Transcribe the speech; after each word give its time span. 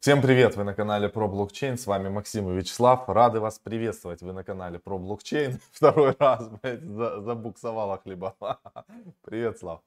Всем 0.00 0.22
привет, 0.22 0.56
вы 0.56 0.64
на 0.64 0.72
канале 0.72 1.10
про 1.10 1.28
блокчейн, 1.28 1.76
с 1.76 1.86
вами 1.86 2.08
Максим 2.08 2.50
и 2.50 2.56
Вячеслав, 2.56 3.06
рады 3.06 3.38
вас 3.38 3.58
приветствовать, 3.58 4.22
вы 4.22 4.32
на 4.32 4.42
канале 4.42 4.78
про 4.78 4.96
блокчейн, 4.96 5.60
второй 5.72 6.16
раз, 6.18 6.48
блядь, 6.48 6.80
забуксовала 6.80 7.98
хлеба, 7.98 8.34
привет, 9.20 9.58
Слав. 9.58 9.82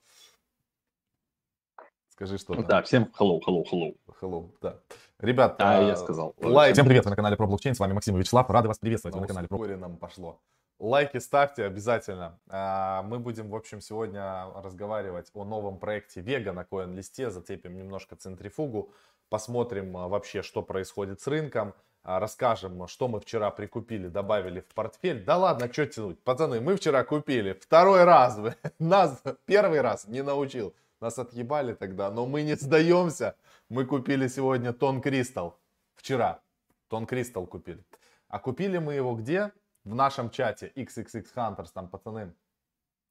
Скажи 2.09 2.37
что-то. 2.37 2.61
Да, 2.61 2.83
всем 2.83 3.11
hello, 3.19 3.39
hello, 3.43 3.63
hello. 3.71 3.97
Hello, 4.21 4.51
да. 4.61 4.79
Ребят, 5.17 5.55
а, 5.57 5.81
я 5.81 5.95
сказал. 5.95 6.35
Лайк. 6.39 6.73
Всем 6.75 6.85
привет, 6.85 7.05
вы 7.05 7.09
на 7.09 7.15
канале 7.15 7.35
про 7.35 7.47
блокчейн, 7.47 7.73
с 7.73 7.79
вами 7.79 7.93
Максим 7.93 8.15
и 8.15 8.19
Вячеслав, 8.19 8.47
рады 8.51 8.67
вас 8.67 8.77
приветствовать, 8.77 9.15
вы 9.15 9.21
на 9.21 9.27
канале 9.27 9.47
про... 9.47 9.65
нам 9.77 9.97
пошло. 9.97 10.39
Лайки 10.79 11.17
ставьте 11.17 11.63
обязательно. 11.63 12.39
А, 12.49 13.03
мы 13.03 13.17
будем, 13.17 13.49
в 13.49 13.55
общем, 13.55 13.79
сегодня 13.79 14.45
разговаривать 14.55 15.31
о 15.33 15.45
новом 15.45 15.79
проекте 15.79 16.21
Vega 16.21 16.51
на 16.51 16.61
CoinList, 16.61 17.29
зацепим 17.29 17.75
немножко 17.75 18.15
центрифугу, 18.15 18.91
посмотрим 19.33 19.97
а, 19.97 20.07
вообще, 20.07 20.43
что 20.43 20.61
происходит 20.61 21.19
с 21.19 21.25
рынком, 21.25 21.73
а, 22.03 22.19
расскажем, 22.19 22.87
что 22.87 23.07
мы 23.07 23.19
вчера 23.19 23.49
прикупили, 23.49 24.07
добавили 24.07 24.59
в 24.59 24.75
портфель. 24.75 25.23
Да 25.23 25.37
ладно, 25.37 25.73
что 25.73 25.87
тянуть, 25.87 26.19
пацаны, 26.23 26.61
мы 26.61 26.75
вчера 26.75 27.03
купили 27.03 27.53
второй 27.53 28.03
раз, 28.03 28.39
нас 28.79 29.23
первый 29.45 29.81
раз 29.81 30.07
не 30.07 30.21
научил, 30.21 30.75
нас 30.99 31.17
отъебали 31.17 31.73
тогда, 31.73 32.11
но 32.11 32.27
мы 32.27 32.43
не 32.43 32.53
сдаемся. 32.53 33.35
Мы 33.69 33.85
купили 33.85 34.27
сегодня 34.27 34.71
Тон 34.71 35.01
Кристалл, 35.01 35.57
вчера, 35.95 36.39
Тон 36.87 37.07
Кристалл 37.07 37.47
купили. 37.47 37.83
А 38.27 38.37
купили 38.37 38.77
мы 38.77 38.93
его 38.93 39.15
где? 39.15 39.51
В 39.83 39.95
нашем 39.95 40.29
чате 40.29 40.71
XXX 40.75 41.25
Hunters, 41.35 41.69
там 41.73 41.87
пацаны 41.87 42.35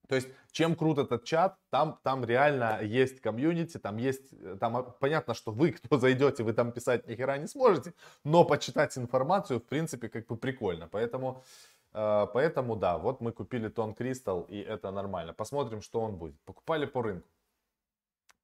то 0.08 0.16
есть, 0.16 0.28
чем 0.50 0.74
крут 0.74 0.98
этот 0.98 1.24
чат, 1.24 1.56
там, 1.70 1.98
там 2.02 2.24
реально 2.24 2.80
есть 2.82 3.20
комьюнити, 3.20 3.78
там 3.78 3.96
есть, 3.96 4.58
там 4.58 4.76
а, 4.76 4.82
понятно, 4.82 5.34
что 5.34 5.52
вы, 5.52 5.72
кто 5.72 5.98
зайдете, 5.98 6.42
вы 6.42 6.52
там 6.52 6.72
писать 6.72 7.06
ни 7.06 7.14
хера 7.14 7.38
не 7.38 7.46
сможете, 7.46 7.94
но 8.24 8.44
почитать 8.44 8.98
информацию, 8.98 9.60
в 9.60 9.64
принципе, 9.64 10.08
как 10.08 10.26
бы 10.26 10.36
прикольно. 10.36 10.88
Поэтому, 10.88 11.44
э, 11.94 12.26
поэтому 12.32 12.76
да, 12.76 12.98
вот 12.98 13.20
мы 13.20 13.32
купили 13.32 13.68
тон 13.68 13.94
Кристалл, 13.94 14.42
и 14.42 14.58
это 14.58 14.90
нормально. 14.90 15.32
Посмотрим, 15.32 15.80
что 15.82 16.00
он 16.00 16.16
будет. 16.16 16.38
Покупали 16.44 16.86
по 16.86 17.02
рынку, 17.02 17.28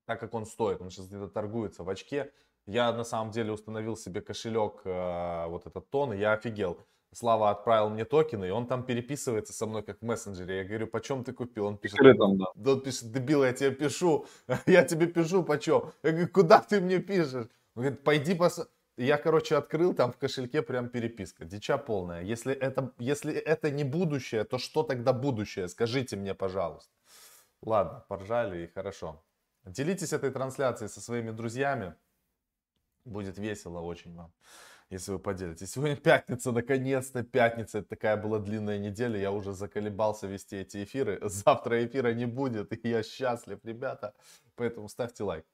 так 0.06 0.20
как 0.20 0.34
он 0.34 0.46
стоит, 0.46 0.80
он 0.80 0.90
сейчас 0.90 1.06
где-то 1.08 1.28
торгуется 1.28 1.82
в 1.82 1.88
очке. 1.88 2.32
Я 2.66 2.92
на 2.92 3.04
самом 3.04 3.32
деле 3.32 3.52
установил 3.52 3.96
себе 3.96 4.20
кошелек, 4.20 4.82
э, 4.84 5.46
вот 5.48 5.66
этот 5.66 5.90
тон, 5.90 6.12
и 6.12 6.18
я 6.18 6.32
офигел. 6.32 6.78
Слава 7.14 7.50
отправил 7.50 7.88
мне 7.88 8.04
токены, 8.04 8.48
и 8.48 8.50
он 8.50 8.66
там 8.66 8.84
переписывается 8.84 9.52
со 9.52 9.66
мной, 9.66 9.82
как 9.82 10.00
в 10.00 10.04
мессенджере. 10.04 10.58
Я 10.58 10.64
говорю, 10.64 10.86
почем 10.86 11.24
ты 11.24 11.32
купил? 11.32 11.66
Он 11.66 11.78
пишет, 11.78 11.98
там, 11.98 12.36
да. 12.36 12.72
он 12.72 12.80
пишет, 12.82 13.10
дебил, 13.12 13.44
я 13.44 13.52
тебе 13.52 13.70
пишу, 13.70 14.26
я 14.66 14.84
тебе 14.84 15.06
пишу, 15.06 15.42
почем? 15.42 15.90
Я 16.02 16.10
говорю, 16.10 16.28
куда 16.28 16.60
ты 16.60 16.80
мне 16.80 16.98
пишешь? 16.98 17.48
Он 17.74 17.82
говорит, 17.82 18.04
пойди 18.04 18.34
пос... 18.34 18.68
Я, 18.98 19.16
короче, 19.16 19.56
открыл, 19.56 19.94
там 19.94 20.12
в 20.12 20.18
кошельке 20.18 20.60
прям 20.60 20.88
переписка. 20.88 21.44
Дича 21.44 21.78
полная. 21.78 22.22
Если 22.22 22.52
это, 22.52 22.92
если 22.98 23.32
это 23.32 23.70
не 23.70 23.84
будущее, 23.84 24.44
то 24.44 24.58
что 24.58 24.82
тогда 24.82 25.12
будущее? 25.12 25.68
Скажите 25.68 26.16
мне, 26.16 26.34
пожалуйста. 26.34 26.92
Ладно, 27.62 28.04
поржали 28.08 28.64
и 28.64 28.66
хорошо. 28.66 29.22
Делитесь 29.64 30.12
этой 30.12 30.30
трансляцией 30.30 30.88
со 30.88 31.00
своими 31.00 31.30
друзьями. 31.30 31.94
Будет 33.04 33.38
весело 33.38 33.80
очень 33.80 34.14
вам 34.14 34.32
если 34.90 35.12
вы 35.12 35.18
поделитесь. 35.18 35.72
Сегодня 35.72 35.96
пятница, 35.96 36.52
наконец-то 36.52 37.22
пятница. 37.22 37.78
Это 37.78 37.88
такая 37.88 38.16
была 38.16 38.38
длинная 38.38 38.78
неделя. 38.78 39.18
Я 39.18 39.32
уже 39.32 39.52
заколебался 39.52 40.26
вести 40.26 40.56
эти 40.56 40.82
эфиры. 40.84 41.18
Завтра 41.28 41.84
эфира 41.84 42.14
не 42.14 42.26
будет, 42.26 42.72
и 42.72 42.88
я 42.88 43.02
счастлив, 43.02 43.58
ребята. 43.64 44.14
Поэтому 44.56 44.88
ставьте 44.88 45.24
лайк. 45.24 45.44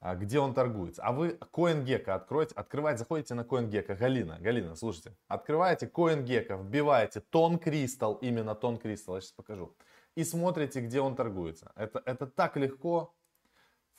А 0.00 0.14
где 0.14 0.38
он 0.38 0.54
торгуется? 0.54 1.02
А 1.02 1.12
вы 1.12 1.38
CoinGecko 1.52 2.10
откроете, 2.10 2.54
открывайте, 2.54 2.98
заходите 2.98 3.34
на 3.34 3.40
CoinGecko. 3.40 3.96
Галина, 3.96 4.38
Галина, 4.40 4.76
слушайте. 4.76 5.16
Открываете 5.26 5.86
CoinGecko, 5.86 6.62
вбиваете 6.62 7.20
тон 7.20 7.58
кристалл, 7.58 8.14
именно 8.14 8.54
тон 8.54 8.78
кристалл, 8.78 9.16
я 9.16 9.20
сейчас 9.20 9.32
покажу. 9.32 9.74
И 10.14 10.24
смотрите, 10.24 10.80
где 10.80 11.00
он 11.00 11.16
торгуется. 11.16 11.72
Это, 11.74 12.00
это 12.06 12.26
так 12.26 12.56
легко, 12.56 13.12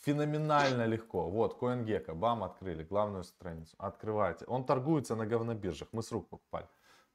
Феноменально 0.05 0.85
легко. 0.85 1.29
Вот, 1.29 1.59
CoinGecko, 1.61 2.13
бам, 2.13 2.43
открыли 2.43 2.83
главную 2.83 3.23
страницу. 3.23 3.75
Открывайте. 3.77 4.45
Он 4.45 4.63
торгуется 4.63 5.15
на 5.15 5.25
говнобиржах. 5.25 5.89
Мы 5.91 6.03
с 6.03 6.11
рук 6.11 6.29
покупали. 6.29 6.67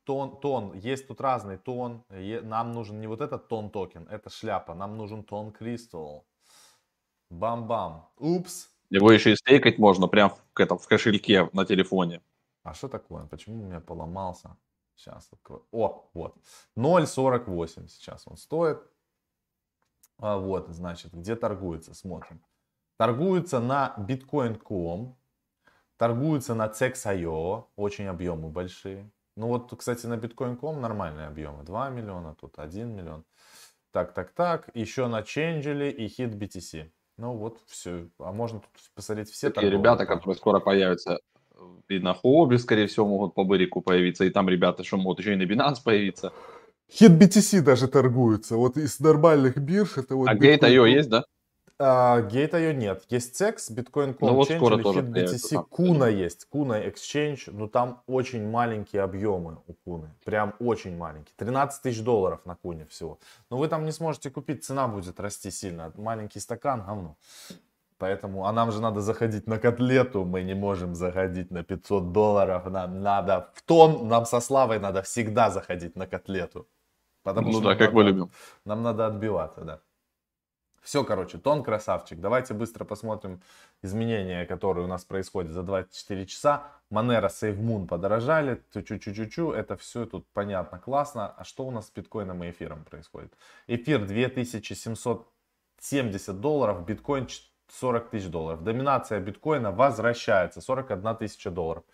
Тон, 0.05 0.39
тон, 0.39 0.75
есть 0.75 1.09
тут 1.09 1.21
разный 1.23 1.57
тон. 1.57 2.05
Нам 2.11 2.73
нужен 2.73 3.01
не 3.01 3.07
вот 3.07 3.23
этот 3.23 3.49
тон 3.49 3.71
токен, 3.71 4.07
это 4.11 4.29
шляпа. 4.29 4.75
Нам 4.75 4.99
нужен 4.99 5.25
тон 5.25 5.51
кристалл. 5.51 6.27
Бам-бам. 7.31 8.11
Упс. 8.19 8.69
Его 8.91 9.11
еще 9.11 9.33
и 9.33 9.37
стейкать 9.37 9.79
можно 9.79 10.07
прям 10.07 10.31
в, 10.31 10.61
этом, 10.61 10.79
в 10.79 10.87
кошельке 10.87 11.49
на 11.55 11.65
телефоне. 11.65 12.21
А 12.63 12.75
что 12.75 12.89
такое? 12.89 13.25
Почему 13.27 13.63
у 13.63 13.67
меня 13.67 13.81
поломался? 13.81 14.57
Сейчас 14.95 15.29
открою. 15.33 15.67
О, 15.73 16.11
вот. 16.13 16.37
0.48 16.77 17.89
сейчас 17.89 18.25
он 18.27 18.37
стоит. 18.37 18.79
А 20.19 20.37
вот, 20.37 20.69
значит, 20.69 21.15
где 21.15 21.35
торгуется, 21.35 21.95
смотрим. 21.95 22.41
Торгуется 22.97 23.61
на 23.61 23.95
Bitcoin.com, 23.99 25.17
торгуется 25.97 26.55
на 26.55 26.67
CEX.io, 26.67 27.65
очень 27.77 28.07
объемы 28.07 28.51
большие. 28.51 29.11
Ну 29.37 29.49
вот, 29.49 29.75
кстати, 29.77 30.07
на 30.07 30.15
Bitcoin.com 30.15 30.81
нормальные 30.81 31.27
объемы, 31.27 31.65
2 31.65 31.91
миллиона, 31.91 32.37
тут 32.41 32.59
1 32.59 32.89
миллион. 32.89 33.25
Так, 33.91 34.13
так, 34.13 34.33
так, 34.33 34.71
еще 34.75 35.07
на 35.09 35.21
Changelly 35.21 35.91
и 35.91 36.07
Hit 36.07 36.39
BTC. 36.39 36.91
Ну 37.17 37.35
вот, 37.37 37.61
все. 37.67 38.09
А 38.19 38.33
можно 38.33 38.61
тут 38.61 38.71
посмотреть 38.95 39.31
все 39.31 39.51
Такие 39.51 39.71
ребята, 39.71 40.07
которые 40.07 40.37
скоро 40.37 40.61
появятся 40.61 41.21
и 41.89 41.99
на 41.99 42.15
Хобби, 42.15 42.57
скорее 42.57 42.87
всего, 42.87 43.07
могут 43.07 43.35
по 43.35 43.45
Бырику 43.45 43.81
появиться. 43.81 44.25
И 44.25 44.31
там 44.31 44.49
ребята, 44.49 44.85
что 44.85 44.97
могут 44.97 45.21
еще 45.21 45.35
и 45.35 45.37
на 45.37 45.43
Binance 45.43 45.77
появиться. 45.85 46.33
Hit 46.91 47.19
BTC 47.19 47.63
даже 47.63 47.89
торгуется. 47.89 48.57
Вот 48.57 48.77
из 48.77 49.01
нормальных 49.01 49.57
бирж 49.59 49.97
это 49.97 50.17
вот... 50.17 50.29
А 50.29 50.35
Gate.io 50.35 50.89
есть, 50.89 51.09
да? 51.09 51.25
Гейта 51.79 52.59
ее 52.59 52.73
нет. 52.73 53.05
Есть 53.09 53.41
CEX, 53.41 53.57
Bitcoin.com, 53.71 54.17
ну, 54.21 54.35
вот 54.35 54.49
скоро 54.49 54.79
тоже 54.81 55.01
BTC, 55.01 55.67
Kuna 55.71 56.09
есть, 56.11 56.47
Kuna 56.53 56.89
Exchange, 56.89 57.51
но 57.51 57.67
там 57.67 58.03
очень 58.07 58.49
маленькие 58.49 59.03
объемы 59.03 59.59
у 59.67 59.73
Куны, 59.73 60.15
прям 60.25 60.55
очень 60.61 60.97
маленькие. 60.97 61.35
13 61.37 61.83
тысяч 61.83 62.01
долларов 62.03 62.41
на 62.45 62.55
Куне 62.55 62.87
всего. 62.87 63.19
Но 63.51 63.57
вы 63.57 63.67
там 63.67 63.85
не 63.85 63.93
сможете 63.93 64.31
купить, 64.31 64.65
цена 64.65 64.87
будет 64.87 65.19
расти 65.19 65.51
сильно. 65.51 65.93
Маленький 65.97 66.39
стакан, 66.39 66.85
говно. 66.87 67.17
Поэтому, 67.99 68.47
а 68.47 68.53
нам 68.53 68.71
же 68.71 68.81
надо 68.81 69.01
заходить 69.01 69.49
на 69.49 69.59
котлету, 69.59 70.25
мы 70.25 70.43
не 70.43 70.55
можем 70.55 70.95
заходить 70.95 71.51
на 71.51 71.65
500 71.65 72.13
долларов, 72.13 72.67
нам 72.67 73.03
надо 73.03 73.51
в 73.55 73.63
тон, 73.63 74.09
нам 74.09 74.27
со 74.27 74.41
Славой 74.41 74.79
надо 74.79 75.03
всегда 75.03 75.51
заходить 75.51 75.97
на 75.97 76.07
котлету. 76.07 76.69
Потому 77.25 77.49
ну 77.49 77.59
что 77.59 77.69
да, 77.71 77.75
как 77.75 77.93
надо, 77.93 77.97
мы 77.97 78.05
любим. 78.05 78.31
Нам 78.65 78.83
надо 78.83 79.07
отбиваться, 79.07 79.61
да. 79.63 79.81
Все, 80.85 81.03
короче, 81.03 81.39
тон 81.39 81.65
красавчик. 81.65 82.21
Давайте 82.21 82.53
быстро 82.53 82.85
посмотрим 82.85 83.41
изменения, 83.81 84.45
которые 84.45 84.85
у 84.85 84.87
нас 84.87 85.03
происходят 85.03 85.51
за 85.51 85.63
24 85.63 86.27
часа. 86.27 86.65
Monero, 86.93 87.29
SaveMoon 87.29 87.87
подорожали, 87.87 88.63
чу-чу-чу-чу, 88.75 89.53
это 89.53 89.79
все 89.79 90.05
тут 90.05 90.27
понятно, 90.35 90.79
классно. 90.79 91.29
А 91.29 91.43
что 91.43 91.65
у 91.65 91.71
нас 91.71 91.87
с 91.87 91.91
биткоином 91.91 92.45
и 92.45 92.51
эфиром 92.51 92.85
происходит? 92.85 93.33
Эфир 93.67 94.05
2770 94.05 96.41
долларов, 96.41 96.85
биткоин 96.85 97.29
40 97.69 98.11
тысяч 98.11 98.29
долларов. 98.29 98.63
Доминация 98.63 99.21
биткоина 99.21 99.73
возвращается, 99.73 100.61
41 100.61 101.17
тысяча 101.17 101.51
долларов. 101.51 101.85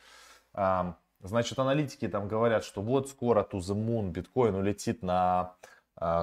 Значит, 1.22 1.60
аналитики 1.60 2.08
там 2.08 2.26
говорят, 2.26 2.64
что 2.64 2.82
вот 2.82 3.08
скоро 3.08 3.46
to 3.48 3.60
the 3.60 4.10
биткоин 4.10 4.56
улетит 4.56 5.04
на 5.04 5.54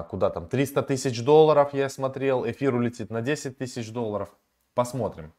куда 0.08 0.30
там, 0.30 0.48
300 0.48 0.82
тысяч 0.82 1.24
долларов 1.24 1.72
я 1.72 1.88
смотрел, 1.88 2.44
эфир 2.48 2.74
улетит 2.74 3.10
на 3.10 3.22
10 3.22 3.56
тысяч 3.56 3.92
долларов. 3.92 4.28
Посмотрим. 4.74 5.32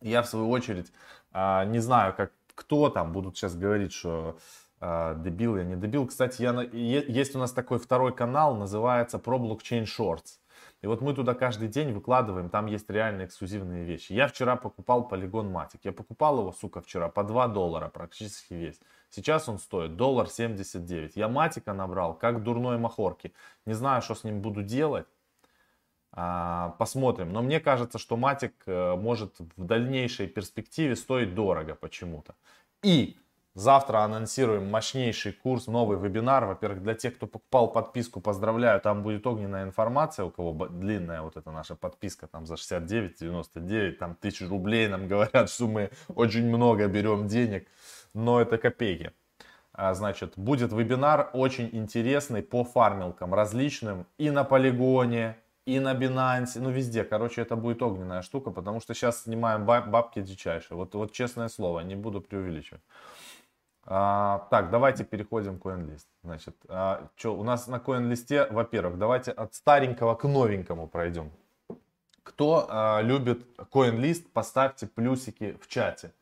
Я 0.00 0.22
в 0.22 0.28
свою 0.28 0.50
очередь 0.50 0.92
а, 1.32 1.64
не 1.64 1.78
знаю, 1.78 2.14
как 2.14 2.32
кто 2.54 2.90
там 2.90 3.12
будут 3.12 3.36
сейчас 3.36 3.56
говорить, 3.56 3.92
что 3.92 4.38
а, 4.80 5.14
дебил 5.14 5.56
я 5.56 5.64
не 5.64 5.76
дебил. 5.76 6.06
Кстати, 6.06 6.42
я, 6.42 6.52
есть 6.62 7.34
у 7.34 7.38
нас 7.38 7.52
такой 7.52 7.78
второй 7.78 8.14
канал, 8.14 8.56
называется 8.56 9.18
Pro 9.18 9.38
Blockchain 9.38 9.84
Shorts. 9.84 10.38
И 10.82 10.86
вот 10.86 11.02
мы 11.02 11.14
туда 11.14 11.34
каждый 11.34 11.68
день 11.68 11.92
выкладываем, 11.92 12.48
там 12.48 12.66
есть 12.66 12.88
реально 12.88 13.26
эксклюзивные 13.26 13.84
вещи. 13.84 14.12
Я 14.12 14.26
вчера 14.28 14.56
покупал 14.56 15.08
полигон 15.08 15.54
Matic. 15.54 15.80
Я 15.84 15.92
покупал 15.92 16.40
его, 16.40 16.52
сука, 16.52 16.80
вчера 16.80 17.08
по 17.08 17.22
2 17.22 17.48
доллара 17.48 17.88
практически 17.88 18.54
весь. 18.54 18.80
Сейчас 19.10 19.48
он 19.48 19.58
стоит 19.58 19.96
доллар 19.96 20.28
79. 20.28 21.16
Я 21.16 21.28
матика 21.28 21.72
набрал, 21.72 22.14
как 22.14 22.42
дурной 22.42 22.78
махорки. 22.78 23.32
Не 23.66 23.74
знаю, 23.74 24.02
что 24.02 24.14
с 24.14 24.24
ним 24.24 24.40
буду 24.40 24.62
делать. 24.62 25.06
А, 26.12 26.70
посмотрим. 26.78 27.32
Но 27.32 27.42
мне 27.42 27.60
кажется, 27.60 27.98
что 27.98 28.16
матик 28.16 28.54
э, 28.66 28.96
может 28.96 29.38
в 29.56 29.64
дальнейшей 29.64 30.26
перспективе 30.26 30.96
стоить 30.96 31.34
дорого 31.34 31.74
почему-то. 31.74 32.34
И 32.82 33.16
Завтра 33.54 33.98
анонсируем 34.04 34.70
мощнейший 34.70 35.32
курс, 35.32 35.66
новый 35.66 35.98
вебинар. 35.98 36.46
Во-первых, 36.46 36.82
для 36.84 36.94
тех, 36.94 37.16
кто 37.16 37.26
покупал 37.26 37.72
подписку, 37.72 38.20
поздравляю, 38.20 38.80
там 38.80 39.02
будет 39.02 39.26
огненная 39.26 39.64
информация, 39.64 40.24
у 40.24 40.30
кого 40.30 40.68
длинная 40.68 41.22
вот 41.22 41.36
эта 41.36 41.50
наша 41.50 41.74
подписка, 41.74 42.28
там 42.28 42.46
за 42.46 42.54
69,99, 42.54 43.92
там 43.92 44.14
тысяч 44.14 44.48
рублей 44.48 44.86
нам 44.86 45.08
говорят, 45.08 45.50
что 45.50 45.66
мы 45.66 45.90
очень 46.14 46.46
много 46.46 46.86
берем 46.86 47.26
денег, 47.26 47.66
но 48.14 48.40
это 48.40 48.58
копейки. 48.58 49.12
А, 49.72 49.94
значит, 49.94 50.34
будет 50.36 50.72
вебинар 50.72 51.30
очень 51.32 51.70
интересный 51.72 52.42
по 52.42 52.64
фармилкам 52.64 53.34
различным 53.34 54.06
и 54.18 54.30
на 54.30 54.44
полигоне, 54.44 55.36
и 55.66 55.78
на 55.78 55.94
Binance, 55.94 56.58
ну 56.58 56.70
везде. 56.70 57.04
Короче, 57.04 57.42
это 57.42 57.56
будет 57.56 57.82
огненная 57.82 58.22
штука, 58.22 58.50
потому 58.50 58.80
что 58.80 58.94
сейчас 58.94 59.22
снимаем 59.22 59.64
бабки 59.64 60.20
дичайшие. 60.20 60.76
Вот, 60.76 60.94
вот 60.94 61.12
честное 61.12 61.48
слово, 61.48 61.80
не 61.80 61.94
буду 61.94 62.20
преувеличивать. 62.20 62.82
А, 63.84 64.46
так, 64.50 64.70
давайте 64.70 65.04
переходим 65.04 65.58
к 65.58 65.66
CoinList. 65.66 66.06
Значит, 66.22 66.56
а, 66.68 67.08
что 67.16 67.36
у 67.36 67.44
нас 67.44 67.66
на 67.66 67.76
CoinList, 67.76 68.52
во-первых, 68.52 68.98
давайте 68.98 69.30
от 69.30 69.54
старенького 69.54 70.14
к 70.14 70.24
новенькому 70.24 70.88
пройдем. 70.88 71.30
Кто 72.22 72.66
а, 72.68 73.00
любит 73.00 73.46
CoinList, 73.58 74.28
поставьте 74.32 74.86
плюсики 74.86 75.58
в 75.60 75.68
чате. 75.68 76.12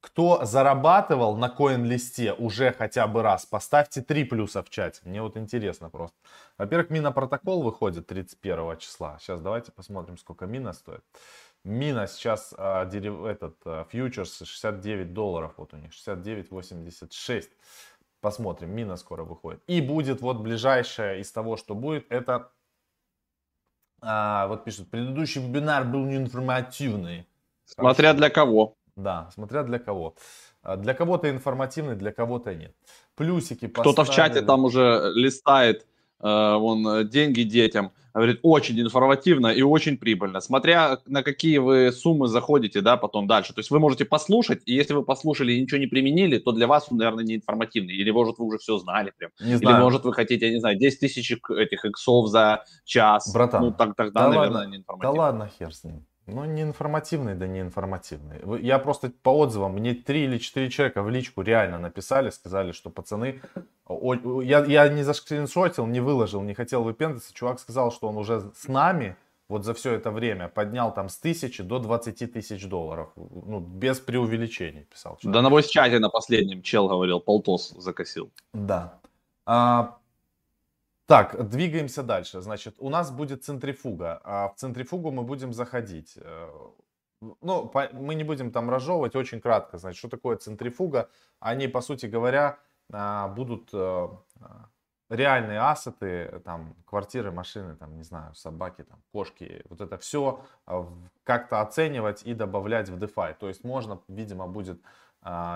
Кто 0.00 0.44
зарабатывал 0.44 1.36
на 1.36 1.46
CoinList 1.48 2.34
уже 2.38 2.72
хотя 2.72 3.06
бы 3.06 3.22
раз, 3.22 3.44
поставьте 3.46 4.02
три 4.02 4.24
плюса 4.24 4.62
в 4.62 4.70
чате. 4.70 5.00
Мне 5.04 5.20
вот 5.20 5.36
интересно 5.36 5.90
просто. 5.90 6.16
Во-первых, 6.58 6.90
мина 6.90 7.12
протокол 7.12 7.62
выходит 7.62 8.06
31 8.06 8.78
числа. 8.78 9.18
Сейчас 9.20 9.40
давайте 9.40 9.72
посмотрим, 9.72 10.16
сколько 10.16 10.46
мина 10.46 10.72
стоит. 10.72 11.02
Мина 11.64 12.06
сейчас 12.06 12.54
а, 12.56 12.84
этот 12.84 13.56
а, 13.64 13.84
фьючерс 13.90 14.42
69 14.44 15.12
долларов, 15.12 15.54
вот 15.56 15.74
у 15.74 15.76
них 15.76 15.90
69.86. 15.90 17.48
Посмотрим, 18.20 18.70
мина 18.70 18.96
скоро 18.96 19.24
выходит. 19.24 19.62
И 19.66 19.80
будет 19.80 20.20
вот 20.20 20.38
ближайшее 20.38 21.20
из 21.20 21.32
того, 21.32 21.56
что 21.56 21.74
будет, 21.74 22.06
это 22.10 22.52
а, 24.00 24.46
вот 24.46 24.64
пишут, 24.64 24.90
предыдущий 24.90 25.42
вебинар 25.42 25.84
был 25.84 26.04
неинформативный. 26.04 27.26
Смотря 27.64 28.12
для 28.14 28.30
кого. 28.30 28.76
Да, 28.96 29.28
смотря 29.32 29.62
для 29.62 29.78
кого. 29.78 30.14
А, 30.62 30.76
для 30.76 30.94
кого-то 30.94 31.30
информативный, 31.30 31.96
для 31.96 32.12
кого-то 32.12 32.54
нет. 32.54 32.74
Плюсики 33.14 33.68
Кто-то 33.68 34.04
в 34.04 34.10
чате 34.10 34.42
там 34.42 34.64
уже 34.64 35.12
листает, 35.14 35.86
э, 36.20 36.56
вон, 36.56 36.86
э, 36.88 37.04
деньги 37.04 37.42
детям 37.42 37.92
говорит, 38.16 38.40
очень 38.42 38.80
информативно 38.80 39.48
и 39.48 39.62
очень 39.62 39.98
прибыльно. 39.98 40.40
Смотря 40.40 40.98
на 41.06 41.22
какие 41.22 41.58
вы 41.58 41.92
суммы 41.92 42.28
заходите, 42.28 42.80
да, 42.80 42.96
потом 42.96 43.26
дальше. 43.26 43.52
То 43.52 43.60
есть 43.60 43.70
вы 43.70 43.78
можете 43.78 44.04
послушать, 44.04 44.62
и 44.64 44.74
если 44.74 44.94
вы 44.94 45.04
послушали 45.04 45.52
и 45.52 45.60
ничего 45.60 45.78
не 45.78 45.86
применили, 45.86 46.38
то 46.38 46.52
для 46.52 46.66
вас 46.66 46.86
он, 46.90 46.98
наверное, 46.98 47.24
не 47.24 47.36
информативный. 47.36 47.94
Или, 47.94 48.10
может, 48.10 48.38
вы 48.38 48.46
уже 48.46 48.58
все 48.58 48.78
знали 48.78 49.12
прям. 49.16 49.30
Не 49.40 49.56
знаю. 49.56 49.76
Или, 49.76 49.82
может, 49.82 50.04
вы 50.04 50.12
хотите, 50.12 50.46
я 50.46 50.52
не 50.52 50.60
знаю, 50.60 50.78
10 50.78 51.00
тысяч 51.00 51.30
этих 51.30 51.84
иксов 51.84 52.28
за 52.28 52.64
час. 52.84 53.32
Братан, 53.32 53.62
ну, 53.62 53.72
так, 53.72 53.94
тогда, 53.94 54.22
да 54.22 54.28
наверное, 54.28 54.60
ладно, 54.60 54.70
не 54.70 54.76
информативный. 54.78 55.14
Да 55.14 55.22
ладно, 55.22 55.50
хер 55.58 55.74
с 55.74 55.84
ним. 55.84 56.06
Ну, 56.26 56.44
не 56.44 56.62
информативный, 56.62 57.34
да 57.34 57.46
не 57.46 57.60
информативный. 57.60 58.60
Я 58.60 58.78
просто 58.78 59.12
по 59.22 59.30
отзывам, 59.30 59.74
мне 59.74 59.94
три 59.94 60.24
или 60.24 60.38
четыре 60.38 60.70
человека 60.70 61.02
в 61.02 61.10
личку 61.10 61.42
реально 61.42 61.78
написали, 61.78 62.30
сказали, 62.30 62.72
что 62.72 62.90
пацаны... 62.90 63.40
Я, 63.88 64.64
я 64.64 64.88
не 64.88 65.04
заскриншотил, 65.04 65.86
не 65.86 66.00
выложил, 66.00 66.42
не 66.42 66.54
хотел 66.54 66.82
выпендаться. 66.82 67.32
Чувак 67.32 67.60
сказал, 67.60 67.92
что 67.92 68.08
он 68.08 68.16
уже 68.16 68.50
с 68.56 68.66
нами 68.66 69.16
вот 69.48 69.64
за 69.64 69.74
все 69.74 69.92
это 69.92 70.10
время 70.10 70.48
поднял 70.48 70.92
там 70.92 71.08
с 71.08 71.18
тысячи 71.18 71.62
до 71.62 71.78
20 71.78 72.32
тысяч 72.32 72.66
долларов. 72.66 73.10
Ну, 73.14 73.60
без 73.60 74.00
преувеличений 74.00 74.84
писал. 74.84 75.18
Человек. 75.18 75.42
Да 75.42 75.48
на 75.48 75.62
чате 75.62 75.98
на 76.00 76.10
последнем 76.10 76.62
чел 76.62 76.88
говорил, 76.88 77.20
полтос 77.20 77.70
закосил. 77.78 78.30
Да. 78.52 78.98
А, 79.44 79.98
так, 81.06 81.48
двигаемся 81.48 82.02
дальше. 82.02 82.40
Значит, 82.40 82.76
у 82.78 82.88
нас 82.88 83.10
будет 83.10 83.44
центрифуга. 83.44 84.20
А 84.24 84.48
в 84.48 84.56
центрифугу 84.56 85.10
мы 85.12 85.22
будем 85.22 85.52
заходить. 85.52 86.14
Э, 86.16 86.48
ну, 87.40 87.72
мы 87.92 88.14
не 88.14 88.24
будем 88.24 88.50
там 88.50 88.70
разжевывать, 88.70 89.16
очень 89.16 89.40
кратко. 89.40 89.78
Значит, 89.78 89.98
что 89.98 90.08
такое 90.08 90.36
центрифуга? 90.36 91.08
Они, 91.40 91.68
по 91.68 91.80
сути 91.80 92.06
говоря, 92.06 92.58
а, 92.92 93.28
будут 93.28 93.70
э, 93.72 94.08
реальные 95.08 95.60
ассеты, 95.60 96.40
там, 96.44 96.74
квартиры, 96.84 97.30
машины, 97.30 97.76
там, 97.76 97.96
не 97.96 98.02
знаю, 98.02 98.34
собаки, 98.34 98.82
там, 98.82 99.00
кошки, 99.12 99.62
вот 99.68 99.80
это 99.80 99.98
все 99.98 100.44
а, 100.66 100.88
как-то 101.24 101.60
оценивать 101.60 102.22
и 102.24 102.34
добавлять 102.34 102.88
в 102.88 102.96
DeFi. 102.96 103.36
То 103.38 103.48
есть 103.48 103.64
можно, 103.64 104.00
видимо, 104.08 104.46
будет 104.46 104.80
а, 104.82 104.88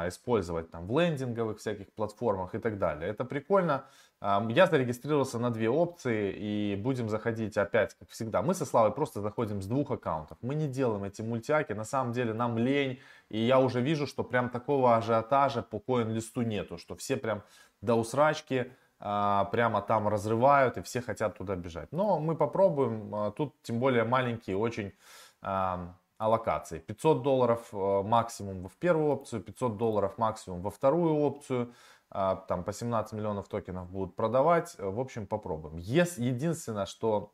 использовать 0.08 0.70
там 0.70 0.88
в 0.88 0.98
лендинговых 0.98 1.58
всяких 1.58 1.92
платформах 1.92 2.54
и 2.56 2.58
так 2.58 2.78
далее. 2.78 3.08
Это 3.08 3.24
прикольно. 3.24 3.84
Я 4.20 4.66
зарегистрировался 4.66 5.38
на 5.38 5.50
две 5.50 5.70
опции 5.70 6.34
и 6.36 6.76
будем 6.76 7.08
заходить 7.08 7.56
опять, 7.56 7.94
как 7.94 8.08
всегда. 8.08 8.42
Мы 8.42 8.54
со 8.54 8.66
Славой 8.66 8.90
просто 8.90 9.20
заходим 9.20 9.62
с 9.62 9.66
двух 9.66 9.92
аккаунтов. 9.92 10.38
Мы 10.42 10.56
не 10.56 10.66
делаем 10.66 11.04
эти 11.04 11.22
мультяки, 11.22 11.72
на 11.72 11.84
самом 11.84 12.12
деле 12.12 12.34
нам 12.34 12.58
лень. 12.58 12.98
И 13.28 13.38
я 13.38 13.60
уже 13.60 13.80
вижу, 13.80 14.08
что 14.08 14.24
прям 14.24 14.50
такого 14.50 14.96
ажиотажа 14.96 15.62
по 15.62 15.78
коин-листу 15.78 16.42
нету, 16.42 16.76
что 16.76 16.96
все 16.96 17.16
прям 17.16 17.44
до 17.80 17.94
усрачки 17.94 18.72
а, 18.98 19.46
прямо 19.46 19.80
там 19.80 20.08
разрывают 20.08 20.76
и 20.76 20.82
все 20.82 21.00
хотят 21.00 21.38
туда 21.38 21.56
бежать. 21.56 21.90
Но 21.90 22.20
мы 22.20 22.36
попробуем, 22.36 23.14
а, 23.14 23.30
тут 23.30 23.54
тем 23.62 23.80
более 23.80 24.04
маленькие 24.04 24.58
очень 24.58 24.92
а, 25.40 25.96
аллокации. 26.20 26.78
500 26.80 27.22
долларов 27.22 27.72
максимум 27.72 28.68
в 28.68 28.76
первую 28.76 29.10
опцию, 29.10 29.42
500 29.42 29.76
долларов 29.78 30.18
максимум 30.18 30.60
во 30.60 30.70
вторую 30.70 31.14
опцию. 31.14 31.74
Там 32.10 32.62
по 32.64 32.72
17 32.72 33.14
миллионов 33.14 33.48
токенов 33.48 33.90
будут 33.90 34.14
продавать. 34.16 34.76
В 34.78 35.00
общем, 35.00 35.26
попробуем. 35.26 35.76
Единственное, 35.78 36.84
что 36.84 37.32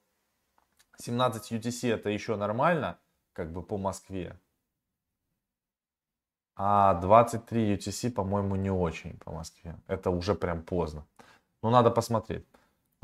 17 0.98 1.52
UTC 1.52 1.92
это 1.92 2.10
еще 2.10 2.36
нормально, 2.36 2.96
как 3.32 3.52
бы 3.52 3.62
по 3.62 3.76
Москве. 3.76 4.38
А 6.54 6.94
23 6.94 7.76
UTC, 7.76 8.12
по-моему, 8.12 8.54
не 8.54 8.70
очень 8.70 9.18
по 9.18 9.32
Москве. 9.32 9.76
Это 9.88 10.10
уже 10.10 10.34
прям 10.34 10.62
поздно. 10.62 11.04
Ну, 11.62 11.70
надо 11.70 11.90
посмотреть. 11.90 12.46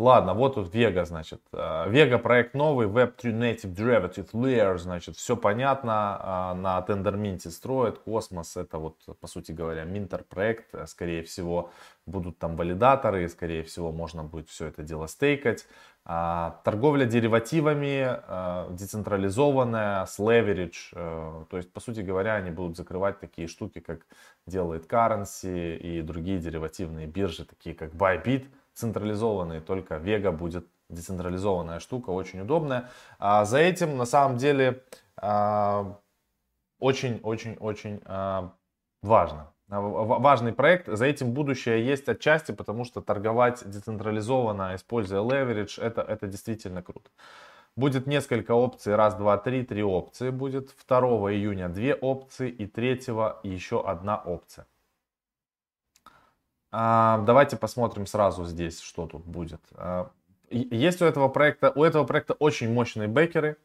Ладно, 0.02 0.34
вот 0.34 0.56
тут 0.56 0.74
Vega, 0.74 1.04
значит. 1.04 1.40
Vega 1.52 2.18
проект 2.18 2.54
новый, 2.54 2.88
Web3 2.88 3.22
Native 3.22 3.72
Derivative 3.72 4.32
Layer, 4.32 4.76
значит, 4.76 5.14
все 5.14 5.36
понятно. 5.36 6.18
А, 6.20 6.54
на 6.54 6.84
TenderMint 6.88 7.48
строят, 7.48 7.98
Космос, 7.98 8.56
это 8.56 8.78
вот, 8.78 8.96
по 9.20 9.28
сути 9.28 9.52
говоря, 9.52 9.84
Minter 9.84 10.24
проект. 10.28 10.74
Скорее 10.88 11.22
всего, 11.22 11.70
будут 12.04 12.36
там 12.40 12.56
валидаторы, 12.56 13.28
скорее 13.28 13.62
всего, 13.62 13.92
можно 13.92 14.24
будет 14.24 14.48
все 14.48 14.66
это 14.66 14.82
дело 14.82 15.06
стейкать. 15.06 15.68
А, 16.04 16.60
торговля 16.64 17.04
деривативами 17.06 18.02
а, 18.04 18.70
децентрализованная, 18.70 20.04
с 20.06 20.18
leverage. 20.18 20.90
Э, 20.94 21.44
то 21.48 21.56
есть, 21.56 21.72
по 21.72 21.78
сути 21.78 22.00
говоря, 22.00 22.34
они 22.34 22.50
будут 22.50 22.76
закрывать 22.76 23.20
такие 23.20 23.46
штуки, 23.46 23.78
как 23.78 24.00
делает 24.48 24.90
Currency 24.90 25.76
и 25.76 26.02
другие 26.02 26.40
деривативные 26.40 27.06
биржи, 27.06 27.44
такие 27.44 27.76
как 27.76 27.92
Bybit, 27.92 28.46
централизованные, 28.74 29.60
только 29.60 29.96
Vega 29.96 30.32
будет 30.32 30.66
децентрализованная 30.88 31.80
штука, 31.80 32.10
очень 32.10 32.40
удобная. 32.40 32.90
А 33.18 33.44
за 33.44 33.58
этим 33.58 33.96
на 33.96 34.04
самом 34.04 34.36
деле 34.36 34.84
очень-очень-очень 36.78 38.00
важно. 39.02 39.52
Важный 39.68 40.52
проект, 40.52 40.86
за 40.88 41.06
этим 41.06 41.32
будущее 41.32 41.86
есть 41.86 42.08
отчасти, 42.08 42.52
потому 42.52 42.84
что 42.84 43.00
торговать 43.00 43.62
децентрализованно, 43.64 44.74
используя 44.74 45.22
leverage, 45.22 45.80
это, 45.80 46.02
это 46.02 46.26
действительно 46.26 46.82
круто. 46.82 47.08
Будет 47.74 48.06
несколько 48.06 48.52
опций, 48.52 48.94
раз, 48.94 49.14
два, 49.14 49.38
три, 49.38 49.64
три 49.64 49.82
опции 49.82 50.28
будет. 50.28 50.76
2 50.86 50.98
июня 51.32 51.70
две 51.70 51.94
опции 51.94 52.50
и 52.50 52.66
3 52.66 52.90
еще 53.44 53.82
одна 53.82 54.18
опция. 54.18 54.66
А, 56.72 57.18
давайте 57.18 57.56
посмотрим 57.56 58.06
сразу 58.06 58.44
здесь, 58.46 58.80
что 58.80 59.06
тут 59.06 59.24
будет. 59.26 59.60
А, 59.74 60.10
есть 60.50 61.02
у 61.02 61.04
этого 61.04 61.28
проекта, 61.28 61.70
у 61.74 61.84
этого 61.84 62.04
проекта 62.04 62.32
очень 62.34 62.72
мощные 62.72 63.08
бэкеры. 63.08 63.58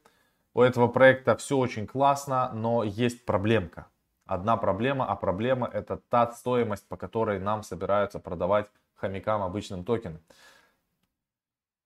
У 0.54 0.62
этого 0.62 0.88
проекта 0.88 1.36
все 1.38 1.58
очень 1.58 1.88
классно, 1.88 2.52
но 2.54 2.84
есть 2.84 3.26
проблемка. 3.26 3.88
Одна 4.26 4.58
проблема, 4.58 5.06
а 5.06 5.16
проблема 5.16 5.70
это 5.72 5.98
та 6.10 6.32
стоимость, 6.32 6.88
по 6.88 6.98
которой 6.98 7.40
нам 7.40 7.64
собираются 7.64 8.20
продавать 8.20 8.68
хомякам 8.96 9.42
обычным 9.42 9.86
токены. 9.86 10.20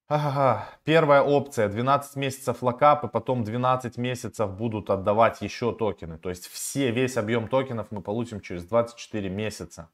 Ага, 0.08 0.68
первая 0.84 1.22
опция 1.22 1.70
12 1.70 2.16
месяцев 2.16 2.63
локап 2.63 3.04
и 3.04 3.08
потом 3.08 3.44
12 3.44 3.98
месяцев 3.98 4.51
будут 4.51 4.90
отдавать 4.90 5.42
еще 5.42 5.74
токены. 5.74 6.18
То 6.18 6.30
есть 6.30 6.48
все, 6.48 6.92
весь 6.92 7.16
объем 7.16 7.48
токенов 7.48 7.92
мы 7.92 8.01
получим 8.01 8.42
через 8.42 8.66
24 8.66 9.30
месяца. 9.30 9.90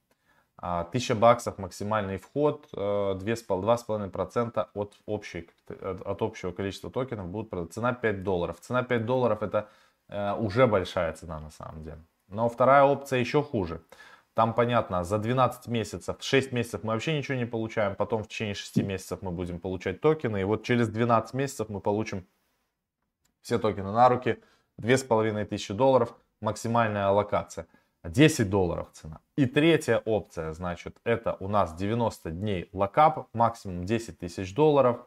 1000 0.60 1.14
а, 1.14 1.16
баксов 1.16 1.58
максимальный 1.60 2.18
вход, 2.18 2.68
2,5% 2.74 4.52
э, 4.56 4.66
от, 4.74 4.96
общей, 5.06 5.50
от 5.70 6.22
общего 6.22 6.52
количества 6.52 6.90
токенов 6.90 7.28
будут 7.28 7.50
продать. 7.50 7.74
Цена 7.74 7.94
5 7.94 8.24
долларов. 8.24 8.60
Цена 8.60 8.84
5 8.84 9.06
долларов 9.06 9.44
это 9.44 9.70
э, 10.10 10.34
уже 10.34 10.66
большая 10.66 11.14
цена 11.14 11.40
на 11.40 11.52
самом 11.52 11.84
деле. 11.84 12.00
Но 12.28 12.50
вторая 12.50 12.84
опция 12.84 13.20
еще 13.20 13.44
хуже. 13.44 13.82
Там, 14.34 14.54
понятно, 14.54 15.04
за 15.04 15.18
12 15.18 15.68
месяцев, 15.68 16.18
6 16.20 16.52
месяцев 16.52 16.84
мы 16.84 16.94
вообще 16.94 17.18
ничего 17.18 17.38
не 17.38 17.46
получаем, 17.46 17.96
потом 17.96 18.24
в 18.24 18.28
течение 18.28 18.54
6 18.54 18.78
месяцев 18.78 19.22
мы 19.22 19.32
будем 19.32 19.60
получать 19.60 20.02
токены, 20.02 20.42
и 20.42 20.44
вот 20.44 20.64
через 20.64 20.90
12 20.90 21.34
месяцев 21.34 21.70
мы 21.70 21.80
получим 21.80 22.28
все 23.42 23.58
токены 23.58 23.92
на 23.92 24.10
руки, 24.10 24.40
2500 24.78 25.76
долларов, 25.76 26.14
максимальная 26.42 27.08
аллокация. 27.08 27.66
10 28.10 28.50
долларов 28.50 28.90
цена. 28.94 29.20
И 29.36 29.46
третья 29.46 30.02
опция, 30.06 30.54
значит, 30.54 30.98
это 31.04 31.38
у 31.40 31.48
нас 31.48 31.76
90 31.76 32.32
дней 32.32 32.70
локап, 32.74 33.28
максимум 33.34 33.86
10 33.86 34.20
тысяч 34.20 34.54
долларов 34.54 35.06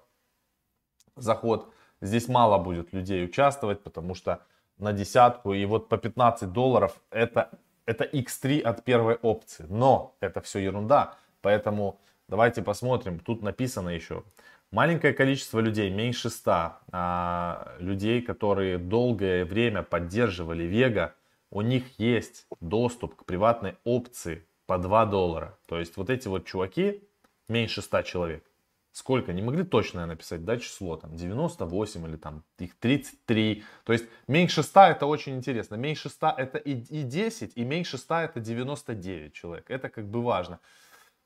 заход. 1.17 1.73
Здесь 2.01 2.29
мало 2.29 2.59
будет 2.59 2.93
людей 2.93 3.25
участвовать, 3.25 3.83
потому 3.83 4.15
что 4.15 4.41
на 4.79 4.93
десятку 4.93 5.53
и 5.53 5.65
вот 5.67 5.89
по 5.89 5.99
15 5.99 6.53
долларов 6.53 7.01
это, 7.11 7.51
это 7.85 8.05
x3 8.05 8.61
от 8.61 8.85
первой 8.85 9.17
опции. 9.17 9.67
Но 9.69 10.17
это 10.21 10.41
все 10.41 10.61
ерунда, 10.61 11.17
поэтому 11.43 12.01
давайте 12.29 12.63
посмотрим. 12.63 13.19
Тут 13.19 13.43
написано 13.43 13.91
еще, 13.91 14.25
маленькое 14.71 15.13
количество 15.13 15.61
людей, 15.61 15.91
меньше 15.91 16.31
100 16.31 16.73
а, 16.93 17.77
людей, 17.79 18.23
которые 18.23 18.79
долгое 18.79 19.45
время 19.45 19.83
поддерживали 19.83 20.65
Вега, 20.65 21.15
у 21.51 21.63
них 21.63 21.99
есть 21.99 22.47
доступ 22.61 23.17
к 23.17 23.25
приватной 23.25 23.77
опции 23.85 24.47
по 24.67 24.79
2 24.79 25.07
доллара. 25.07 25.59
То 25.67 25.79
есть 25.79 25.97
вот 25.97 26.11
эти 26.11 26.29
вот 26.29 26.47
чуваки, 26.47 27.03
меньше 27.49 27.83
100 27.83 28.03
человек, 28.03 28.45
сколько, 28.93 29.33
не 29.33 29.43
могли 29.43 29.65
точно 29.65 30.07
написать, 30.07 30.45
да, 30.45 30.59
число, 30.59 30.97
там, 30.97 31.17
98 31.17 32.07
или 32.07 32.17
там 32.17 32.45
их 32.59 32.79
33. 32.79 33.65
То 33.85 33.93
есть 33.93 34.07
меньше 34.29 34.63
100 34.63 34.81
это 34.81 35.07
очень 35.07 35.37
интересно. 35.37 35.75
Меньше 35.75 36.09
100 36.09 36.35
это 36.37 36.59
и, 36.59 36.75
и 36.75 37.03
10, 37.03 37.57
и 37.57 37.65
меньше 37.65 37.99
100 37.99 38.15
это 38.15 38.41
99 38.41 39.33
человек. 39.33 39.71
Это 39.71 39.89
как 39.89 40.09
бы 40.09 40.23
важно. 40.23 40.61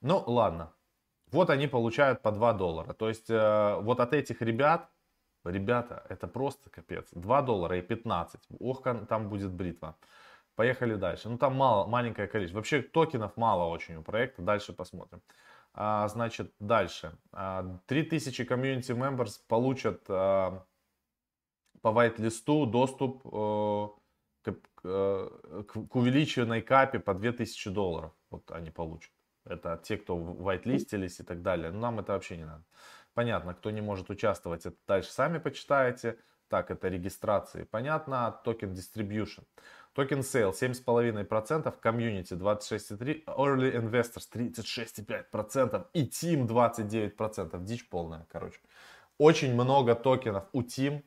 Ну, 0.01 0.23
ладно. 0.27 0.73
Вот 1.31 1.51
они 1.51 1.67
получают 1.67 2.23
по 2.23 2.31
2 2.33 2.53
доллара. 2.55 2.93
То 2.93 3.09
есть 3.09 3.29
э, 3.29 3.79
вот 3.81 4.01
от 4.01 4.15
этих 4.15 4.41
ребят, 4.41 4.89
ребята, 5.45 6.05
это 6.09 6.27
просто 6.27 6.71
капец. 6.71 7.09
2 7.13 7.43
доллара 7.43 7.79
и 7.79 7.83
15. 7.83 8.41
Ох, 8.61 8.83
там 9.09 9.29
будет 9.29 9.53
бритва. 9.53 9.97
Поехали 10.57 10.95
дальше. 10.95 11.29
Ну, 11.29 11.39
там 11.39 11.57
мало, 11.57 11.87
маленькое 11.87 12.29
количество. 12.29 12.59
Вообще 12.59 12.83
токенов 12.83 13.37
мало 13.37 13.65
очень 13.65 13.97
у 13.97 14.03
проекта. 14.03 14.43
Дальше 14.43 14.73
посмотрим. 14.73 15.21
А, 15.73 16.07
значит, 16.09 16.53
дальше. 16.61 17.19
А, 17.33 17.79
3000 17.87 18.43
community 18.43 18.97
members 18.97 19.41
получат 19.49 20.05
а, 20.09 20.65
по 21.83 21.89
white- 21.89 22.31
листу 22.31 22.67
доступ 22.67 23.27
а, 23.27 23.89
к, 24.43 24.55
к, 24.75 25.89
к 25.89 25.97
увеличенной 25.97 26.63
капе 26.63 27.01
по 27.01 27.15
2000 27.15 27.71
долларов. 27.71 28.13
Вот 28.31 28.51
они 28.53 28.71
получат. 28.71 29.11
Это 29.45 29.81
те, 29.83 29.97
кто 29.97 30.17
white- 30.17 30.59
листились 30.59 31.21
и 31.21 31.25
так 31.25 31.43
далее. 31.43 31.73
Но 31.73 31.81
нам 31.81 31.99
это 31.99 32.13
вообще 32.13 32.37
не 32.37 32.45
надо. 32.45 32.65
Понятно, 33.15 33.55
кто 33.55 33.71
не 33.71 33.81
может 33.81 34.11
участвовать, 34.11 34.67
это 34.67 34.77
дальше 34.87 35.11
сами 35.11 35.39
почитаете. 35.39 36.19
Так, 36.49 36.71
это 36.71 36.89
регистрации. 36.89 37.65
Понятно, 37.65 38.41
токен 38.45 38.73
distribution. 38.73 39.45
Токен 39.95 40.21
Sale 40.21 40.53
7,5%, 40.53 41.73
community 41.81 42.35
26,3%, 42.35 43.25
Early 43.27 43.73
Investors 43.73 44.29
36,5% 44.33 45.87
и 45.95 46.05
Team 46.05 46.47
29%. 46.47 47.65
Дичь 47.65 47.89
полная, 47.89 48.27
короче. 48.31 48.59
Очень 49.19 49.55
много 49.55 49.95
токенов 49.95 50.45
у 50.53 50.63
Team, 50.63 51.05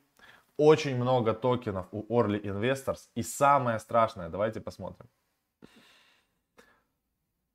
очень 0.56 0.96
много 0.96 1.34
токенов 1.34 1.88
у 1.92 2.04
Early 2.04 2.42
Investors. 2.42 3.10
И 3.16 3.24
самое 3.24 3.80
страшное, 3.80 4.30
давайте 4.30 4.62
посмотрим. 4.62 5.10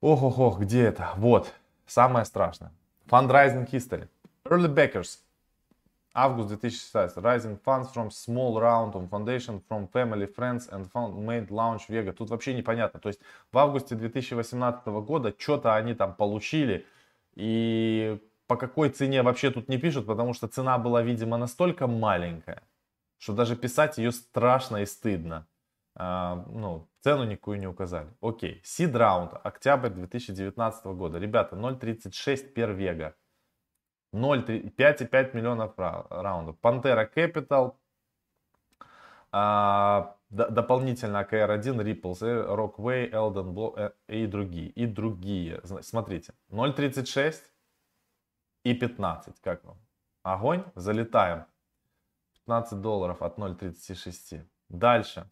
Ох-ох-ох, 0.03 0.61
где 0.61 0.85
это? 0.85 1.13
Вот, 1.17 1.53
самое 1.87 2.27
страшное. 2.27 2.73
Fundraising 3.07 3.71
History. 3.71 4.09
Early 4.45 4.69
Backers 4.69 5.19
Август 6.15 6.51
2016. 6.51 7.23
Rising 7.23 7.59
funds 7.65 7.91
from 7.91 8.11
small 8.11 8.61
round 8.61 8.95
of 8.95 9.09
foundation 9.09 9.63
from 9.67 9.89
family, 9.89 10.27
friends 10.27 10.69
and 10.69 10.91
found 10.93 11.17
made 11.17 11.49
launch 11.49 11.89
Vega. 11.89 12.13
Тут 12.13 12.29
вообще 12.31 12.53
непонятно. 12.53 13.01
То 13.01 13.09
есть 13.09 13.21
в 13.51 13.59
августе 13.59 13.95
2018 13.95 14.87
года 14.87 15.35
что-то 15.39 15.75
они 15.75 15.95
там 15.95 16.15
получили. 16.15 16.85
И 17.35 18.21
по 18.47 18.57
какой 18.57 18.91
цене 18.91 19.23
вообще 19.23 19.51
тут 19.51 19.69
не 19.69 19.79
пишут, 19.79 20.07
потому 20.07 20.35
что 20.35 20.49
цена 20.49 20.77
была, 20.77 21.01
видимо, 21.01 21.39
настолько 21.39 21.87
маленькая, 21.87 22.63
что 23.19 23.33
даже 23.33 23.57
писать 23.57 23.97
ее 23.97 24.13
страшно 24.13 24.83
и 24.83 24.87
стыдно. 24.87 25.47
А, 25.95 26.45
ну, 26.51 26.89
цену 27.01 27.25
никакую 27.25 27.59
не 27.59 27.67
указали. 27.67 28.09
Окей. 28.21 28.61
Seed 28.65 28.95
раунд. 28.95 29.33
Октябрь 29.43 29.89
2019 29.89 30.85
года. 30.87 31.19
Ребята, 31.19 31.57
0.36 31.57 32.53
per 32.55 32.77
Vega. 32.77 33.15
5,5 34.13 35.35
миллионов 35.35 35.73
раундов. 35.77 36.57
Pantera 36.61 37.09
Capital, 37.13 37.75
а, 39.31 40.17
дополнительно 40.31 41.23
AKR1, 41.23 41.83
Ripples, 41.83 42.23
Rockway, 42.23 43.11
Elden 43.11 43.55
Block 43.55 43.75
э, 43.77 43.93
и 44.09 44.27
другие. 44.27 44.69
И 44.71 44.87
другие. 44.87 45.61
Смотрите, 45.81 46.35
0.36 46.51 47.41
и 48.65 48.75
15. 48.75 49.41
Как 49.41 49.65
вам? 49.65 49.79
Огонь. 50.23 50.65
Залетаем. 50.75 51.47
15 52.47 52.81
долларов 52.81 53.23
от 53.23 53.39
0.36. 53.39 54.45
Дальше. 54.69 55.31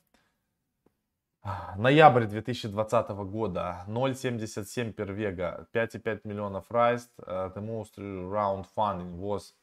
Ноябрь 1.76 2.26
2020 2.26 3.08
года 3.10 3.84
0.77 3.88 4.94
per 4.94 5.08
Vega, 5.16 5.66
5,5 5.72 6.20
миллионов 6.24 6.70
raised, 6.70 7.08
uh, 7.26 7.50
the 7.54 7.62
most 7.62 7.96
round 7.96 8.66
funding 8.76 9.18
was 9.18 9.54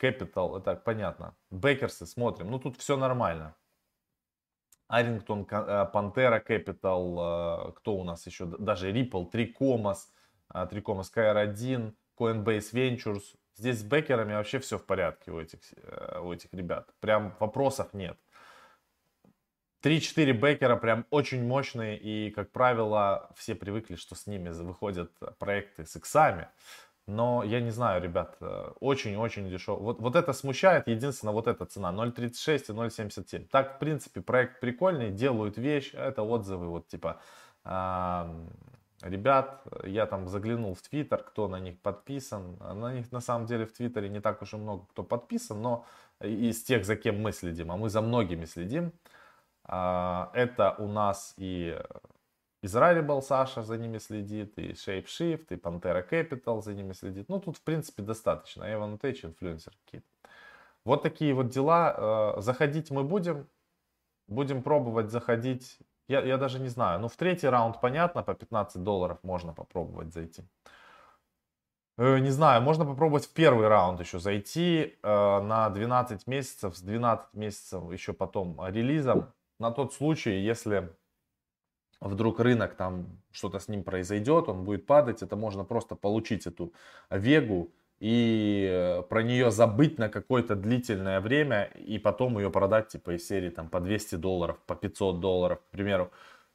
capital, 0.00 0.56
это 0.56 0.74
понятно. 0.74 1.34
Бекерсы 1.50 2.06
смотрим, 2.06 2.50
ну 2.50 2.58
тут 2.58 2.78
все 2.78 2.96
нормально. 2.96 3.54
Арингтон, 4.88 5.44
Пантера 5.46 6.38
Capital, 6.46 7.72
кто 7.72 7.94
у 7.94 8.04
нас 8.04 8.26
еще, 8.26 8.44
даже 8.44 8.90
Ripple, 8.90 9.30
Tricomas, 9.30 10.08
Tricomas 10.52 11.06
KR1, 11.14 11.94
Coinbase 12.18 12.72
Ventures. 12.72 13.22
Здесь 13.56 13.80
с 13.80 13.82
бекерами 13.82 14.34
вообще 14.34 14.58
все 14.58 14.76
в 14.78 14.84
порядке 14.84 15.30
у 15.30 15.40
этих, 15.40 15.60
у 16.22 16.32
этих 16.32 16.52
ребят. 16.52 16.92
Прям 17.00 17.34
вопросов 17.40 17.94
нет. 17.94 18.18
3-4 19.82 20.32
бекера 20.32 20.76
прям 20.76 21.06
очень 21.10 21.44
мощные, 21.44 21.98
и, 21.98 22.30
как 22.30 22.50
правило, 22.52 23.30
все 23.36 23.54
привыкли, 23.54 23.96
что 23.96 24.14
с 24.14 24.26
ними 24.26 24.50
выходят 24.50 25.10
проекты 25.38 25.84
с 25.84 25.96
иксами. 25.96 26.48
Но 27.08 27.42
я 27.42 27.60
не 27.60 27.70
знаю, 27.70 28.00
ребят, 28.00 28.36
очень-очень 28.78 29.50
дешево. 29.50 29.76
Вот, 29.76 30.00
вот 30.00 30.14
это 30.14 30.32
смущает, 30.32 30.86
единственное, 30.86 31.34
вот 31.34 31.48
эта 31.48 31.66
цена 31.66 31.90
0.36 31.92 32.64
и 32.68 32.72
0.77. 32.72 33.48
Так, 33.50 33.76
в 33.76 33.78
принципе, 33.80 34.20
проект 34.20 34.60
прикольный, 34.60 35.10
делают 35.10 35.58
вещь, 35.58 35.90
это 35.94 36.22
отзывы, 36.22 36.68
вот 36.68 36.86
типа, 36.86 37.20
э, 37.64 38.46
ребят, 39.02 39.64
я 39.84 40.06
там 40.06 40.28
заглянул 40.28 40.74
в 40.74 40.82
Твиттер, 40.82 41.24
кто 41.24 41.48
на 41.48 41.58
них 41.58 41.80
подписан. 41.80 42.56
На 42.60 42.94
них, 42.94 43.10
на 43.10 43.20
самом 43.20 43.46
деле, 43.46 43.66
в 43.66 43.72
Твиттере 43.72 44.08
не 44.08 44.20
так 44.20 44.40
уж 44.42 44.54
и 44.54 44.56
много 44.56 44.86
кто 44.86 45.02
подписан, 45.02 45.60
но 45.60 45.84
из 46.20 46.62
тех, 46.62 46.84
за 46.84 46.94
кем 46.94 47.20
мы 47.20 47.32
следим, 47.32 47.72
а 47.72 47.76
мы 47.76 47.90
за 47.90 48.00
многими 48.00 48.44
следим, 48.44 48.86
а, 48.86 49.11
это 49.64 50.74
у 50.78 50.88
нас 50.88 51.34
и 51.36 51.78
Израиль 52.64 53.04
Саша 53.22 53.62
за 53.62 53.76
ними 53.76 53.98
следит, 53.98 54.56
и 54.56 54.72
ShapeShift, 54.72 55.46
и 55.50 55.56
Pantera 55.56 56.08
Capital 56.08 56.62
за 56.62 56.74
ними 56.74 56.92
следит. 56.92 57.28
Ну, 57.28 57.40
тут, 57.40 57.56
в 57.56 57.62
принципе, 57.62 58.02
достаточно. 58.02 58.64
Evan 58.64 59.00
Tech, 59.00 59.18
инфлюенсер 59.26 59.72
какие-то. 59.84 60.06
Вот 60.84 61.02
такие 61.02 61.34
вот 61.34 61.48
дела. 61.48 61.94
А, 61.96 62.40
заходить 62.40 62.90
мы 62.90 63.02
будем. 63.02 63.48
Будем 64.28 64.62
пробовать 64.62 65.10
заходить. 65.10 65.78
Я, 66.06 66.20
я 66.20 66.38
даже 66.38 66.60
не 66.60 66.68
знаю. 66.68 67.00
Ну, 67.00 67.08
в 67.08 67.16
третий 67.16 67.48
раунд, 67.48 67.80
понятно, 67.80 68.22
по 68.22 68.34
15 68.34 68.82
долларов 68.82 69.18
можно 69.24 69.52
попробовать 69.52 70.12
зайти. 70.12 70.44
Э, 71.98 72.18
не 72.18 72.30
знаю, 72.30 72.62
можно 72.62 72.84
попробовать 72.84 73.26
в 73.26 73.32
первый 73.34 73.66
раунд 73.66 74.00
еще 74.00 74.20
зайти 74.20 74.98
э, 75.02 75.40
на 75.40 75.68
12 75.68 76.28
месяцев, 76.28 76.76
с 76.76 76.80
12 76.80 77.34
месяцев 77.34 77.92
еще 77.92 78.12
потом 78.12 78.64
релизом 78.68 79.32
на 79.62 79.70
тот 79.70 79.94
случай, 79.94 80.40
если 80.40 80.90
вдруг 82.00 82.40
рынок 82.40 82.74
там 82.74 83.06
что-то 83.30 83.58
с 83.58 83.68
ним 83.68 83.84
произойдет, 83.84 84.48
он 84.48 84.64
будет 84.64 84.86
падать, 84.86 85.22
это 85.22 85.36
можно 85.36 85.64
просто 85.64 85.94
получить 85.94 86.46
эту 86.46 86.72
вегу 87.10 87.72
и 88.00 88.68
э, 88.68 89.02
про 89.02 89.22
нее 89.22 89.52
забыть 89.52 89.98
на 89.98 90.08
какое-то 90.08 90.56
длительное 90.56 91.20
время 91.20 91.70
и 91.76 91.98
потом 91.98 92.38
ее 92.38 92.50
продать 92.50 92.88
типа 92.88 93.14
из 93.14 93.26
серии 93.28 93.50
там 93.50 93.68
по 93.68 93.80
200 93.80 94.16
долларов, 94.16 94.58
по 94.66 94.74
500 94.74 95.20
долларов, 95.20 95.60
к 95.60 95.70
примеру. 95.70 96.10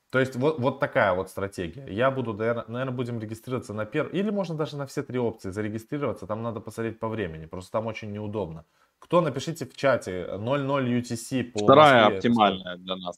То 0.10 0.20
есть 0.20 0.36
вот, 0.36 0.60
вот 0.60 0.80
такая 0.80 1.14
вот 1.14 1.30
стратегия. 1.30 1.86
Я 1.90 2.12
буду, 2.12 2.34
наверное, 2.34 2.92
будем 2.92 3.20
регистрироваться 3.20 3.74
на 3.74 3.86
первый, 3.86 4.20
или 4.20 4.30
можно 4.30 4.56
даже 4.56 4.76
на 4.76 4.86
все 4.86 5.04
три 5.04 5.20
опции 5.20 5.52
зарегистрироваться, 5.52 6.28
там 6.28 6.44
надо 6.44 6.60
посмотреть 6.60 7.00
по 7.00 7.08
времени, 7.08 7.46
просто 7.46 7.72
там 7.72 7.88
очень 7.88 8.12
неудобно. 8.12 8.66
Кто, 9.00 9.22
напишите 9.22 9.66
в 9.66 9.76
чате 9.76 10.28
00 10.38 11.00
UTC 11.00 11.44
по 11.52 11.60
Вторая 11.60 12.04
Москве, 12.04 12.18
оптимальная 12.18 12.78
для 12.78 12.96
нас. 12.96 13.18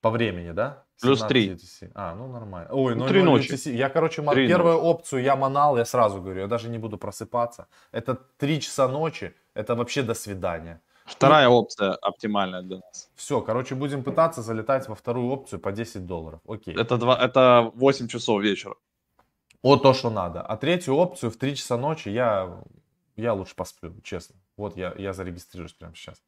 По 0.00 0.10
времени, 0.10 0.52
да? 0.52 0.84
Плюс 1.00 1.20
3. 1.22 1.50
UTC. 1.50 1.90
А, 1.94 2.14
ну 2.14 2.28
нормально. 2.28 2.68
Ой, 2.72 2.94
Ну, 2.94 3.02
ну, 3.02 3.08
три 3.08 3.22
0 3.22 3.32
ночи. 3.32 3.52
UTC. 3.52 3.72
Я, 3.72 3.88
короче, 3.88 4.22
Три 4.22 4.48
первую 4.48 4.78
опцию 4.78 5.22
я 5.22 5.36
манал, 5.36 5.76
я 5.76 5.84
сразу 5.84 6.20
говорю, 6.22 6.40
я 6.40 6.46
даже 6.46 6.68
не 6.68 6.78
буду 6.78 6.96
просыпаться. 6.98 7.66
Это 7.92 8.14
3 8.14 8.60
часа 8.60 8.88
ночи, 8.88 9.34
это 9.54 9.74
вообще 9.74 10.02
до 10.02 10.14
свидания. 10.14 10.80
Вторая 11.06 11.48
опция 11.48 11.92
оптимальная 11.92 12.62
для 12.62 12.76
нас. 12.76 13.10
Все, 13.14 13.40
короче, 13.40 13.74
будем 13.74 14.02
пытаться 14.02 14.42
залетать 14.42 14.88
во 14.88 14.94
вторую 14.94 15.30
опцию 15.30 15.60
по 15.60 15.70
10 15.72 16.06
долларов. 16.06 16.40
Окей. 16.48 16.74
Это, 16.74 16.96
два, 16.98 17.16
это 17.16 17.70
8 17.74 18.08
часов 18.08 18.42
вечера. 18.42 18.74
Вот 19.62 19.82
то, 19.82 19.94
что 19.94 20.10
надо. 20.10 20.42
А 20.42 20.56
третью 20.56 20.94
опцию 20.96 21.30
в 21.30 21.36
3 21.36 21.56
часа 21.56 21.76
ночи 21.76 22.08
я, 22.08 22.60
я 23.16 23.34
лучше 23.34 23.54
посплю, 23.54 23.94
честно. 24.02 24.36
Вот 24.56 24.76
я, 24.76 24.94
я 24.96 25.12
зарегистрируюсь 25.12 25.72
прямо 25.72 25.94
сейчас. 25.94 26.22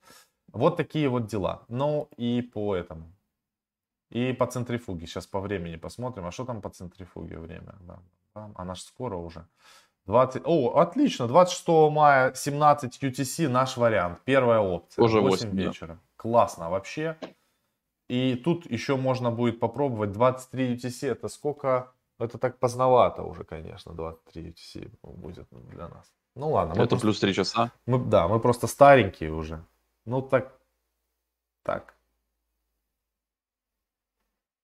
Вот 0.52 0.76
такие 0.76 1.08
вот 1.08 1.26
дела. 1.26 1.64
Ну 1.68 2.08
и 2.16 2.42
по 2.42 2.74
этому. 2.74 3.12
И 4.10 4.32
по 4.32 4.46
центрифуге. 4.46 5.06
Сейчас 5.06 5.26
по 5.26 5.40
времени 5.40 5.76
посмотрим. 5.76 6.26
А 6.26 6.30
что 6.30 6.44
там 6.44 6.60
по 6.60 6.70
центрифуге 6.70 7.38
время? 7.38 7.74
Да, 7.80 8.00
она 8.54 8.74
ж 8.74 8.80
скоро 8.80 9.16
уже. 9.16 9.46
20... 10.06 10.42
О, 10.46 10.78
отлично. 10.78 11.28
26 11.28 11.68
мая 11.90 12.32
17 12.34 13.02
UTC 13.02 13.48
наш 13.48 13.76
вариант. 13.76 14.20
Первая 14.24 14.60
опция. 14.60 15.02
Тоже 15.02 15.20
8 15.20 15.30
8, 15.30 15.56
да. 15.56 15.62
вечера. 15.62 15.98
Классно 16.16 16.70
вообще. 16.70 17.16
И 18.08 18.36
тут 18.36 18.70
еще 18.70 18.96
можно 18.96 19.30
будет 19.30 19.60
попробовать 19.60 20.12
23 20.12 20.76
UTC. 20.76 21.08
Это 21.10 21.28
сколько? 21.28 21.92
Это 22.18 22.38
так 22.38 22.58
поздновато 22.58 23.22
уже, 23.22 23.44
конечно, 23.44 23.92
23 23.92 24.50
UTC 24.50 24.90
будет 25.02 25.46
для 25.50 25.88
нас. 25.88 26.17
Ну 26.38 26.50
ладно, 26.52 26.72
это 26.72 26.88
просто- 26.88 27.06
плюс 27.06 27.20
3 27.20 27.34
часа. 27.34 27.70
мы, 27.86 27.98
да, 27.98 28.28
мы 28.28 28.38
просто 28.40 28.66
старенькие 28.68 29.32
уже. 29.32 29.64
Ну 30.06 30.22
так, 30.22 30.58
так. 31.64 31.94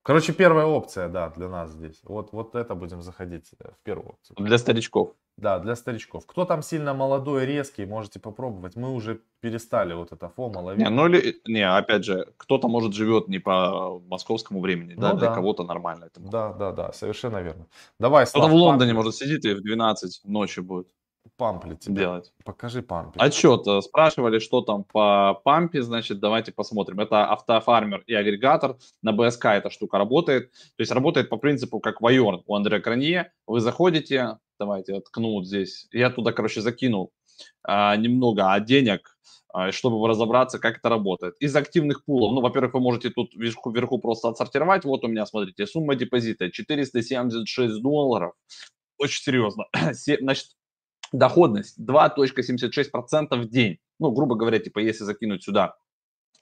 Короче, 0.02 0.32
первая 0.34 0.66
опция, 0.66 1.08
да, 1.08 1.30
для 1.30 1.48
нас 1.48 1.70
здесь. 1.70 2.00
Вот, 2.04 2.32
вот 2.32 2.54
это 2.54 2.74
будем 2.74 3.02
заходить 3.02 3.50
э, 3.58 3.70
в 3.70 3.82
первую 3.82 4.10
опцию. 4.10 4.36
Для 4.38 4.58
старичков. 4.58 5.14
Да, 5.38 5.58
для 5.58 5.74
старичков. 5.76 6.26
Кто 6.26 6.44
там 6.44 6.62
сильно 6.62 6.94
молодой, 6.94 7.46
резкий, 7.46 7.86
можете 7.86 8.20
попробовать. 8.20 8.76
Мы 8.76 8.92
уже 8.92 9.20
перестали 9.40 9.94
вот 9.94 10.12
это 10.12 10.28
фома 10.28 10.58
ловить. 10.60 10.84
Не, 10.84 10.90
ну 10.90 11.06
или, 11.06 11.40
не, 11.46 11.66
опять 11.66 12.04
же, 12.04 12.32
кто-то, 12.36 12.68
может, 12.68 12.92
живет 12.92 13.28
не 13.28 13.38
по 13.40 13.98
московскому 14.06 14.60
времени, 14.60 14.94
да, 14.94 15.12
Ну 15.12 15.18
для 15.18 15.28
да. 15.28 15.34
кого-то 15.34 15.64
нормально 15.64 16.04
это. 16.04 16.20
Да, 16.20 16.52
да, 16.52 16.70
да, 16.72 16.92
совершенно 16.92 17.38
верно. 17.42 17.66
Давай, 17.98 18.26
Кто-то 18.26 18.46
в 18.48 18.54
Лондоне, 18.54 18.92
может, 18.92 19.14
сидит 19.16 19.44
и 19.46 19.54
в 19.54 19.62
12 19.62 20.20
ночи 20.24 20.60
будет 20.60 20.88
пампли 21.36 21.74
тебе. 21.74 21.94
делать. 22.02 22.32
Покажи 22.44 22.82
пампли. 22.82 23.20
Отчет. 23.20 23.66
э, 23.66 23.80
Спрашивали, 23.82 24.38
что 24.38 24.60
там 24.60 24.84
по 24.84 25.40
пампе, 25.44 25.82
значит, 25.82 26.20
давайте 26.20 26.52
посмотрим. 26.52 27.00
Это 27.00 27.26
автофармер 27.30 28.02
и 28.06 28.14
агрегатор. 28.14 28.76
На 29.02 29.12
БСК 29.12 29.46
эта 29.46 29.70
штука 29.70 29.98
работает. 29.98 30.50
То 30.52 30.58
есть 30.80 30.92
работает 30.92 31.28
по 31.28 31.36
принципу, 31.36 31.80
как 31.80 32.00
Вайорн 32.00 32.42
у 32.46 32.54
Андрея 32.54 32.80
Кранье. 32.80 33.32
Вы 33.46 33.60
заходите, 33.60 34.38
давайте 34.58 34.94
откну 34.96 35.32
вот 35.32 35.46
здесь. 35.46 35.88
Я 35.92 36.10
туда, 36.10 36.32
короче, 36.32 36.60
закинул 36.60 37.12
а, 37.62 37.96
немного 37.96 38.52
а, 38.52 38.60
денег, 38.60 39.16
а, 39.52 39.72
чтобы 39.72 40.06
разобраться, 40.08 40.58
как 40.58 40.78
это 40.78 40.88
работает. 40.88 41.34
Из 41.40 41.54
активных 41.56 42.04
пулов, 42.04 42.32
ну, 42.32 42.40
во-первых, 42.40 42.74
вы 42.74 42.80
можете 42.80 43.10
тут 43.10 43.34
вверху, 43.34 43.70
вверху 43.70 43.98
просто 43.98 44.28
отсортировать. 44.28 44.84
Вот 44.84 45.04
у 45.04 45.08
меня, 45.08 45.26
смотрите, 45.26 45.66
сумма 45.66 45.96
депозита 45.96 46.50
476 46.50 47.82
долларов. 47.82 48.34
Очень 48.98 49.22
серьезно. 49.22 49.64
Се- 49.92 50.18
Значит, 50.20 50.46
доходность 51.18 51.78
2.76% 51.78 53.36
в 53.36 53.48
день. 53.48 53.78
Ну, 53.98 54.10
грубо 54.10 54.34
говоря, 54.34 54.58
типа, 54.58 54.80
если 54.80 55.04
закинуть 55.04 55.44
сюда, 55.44 55.76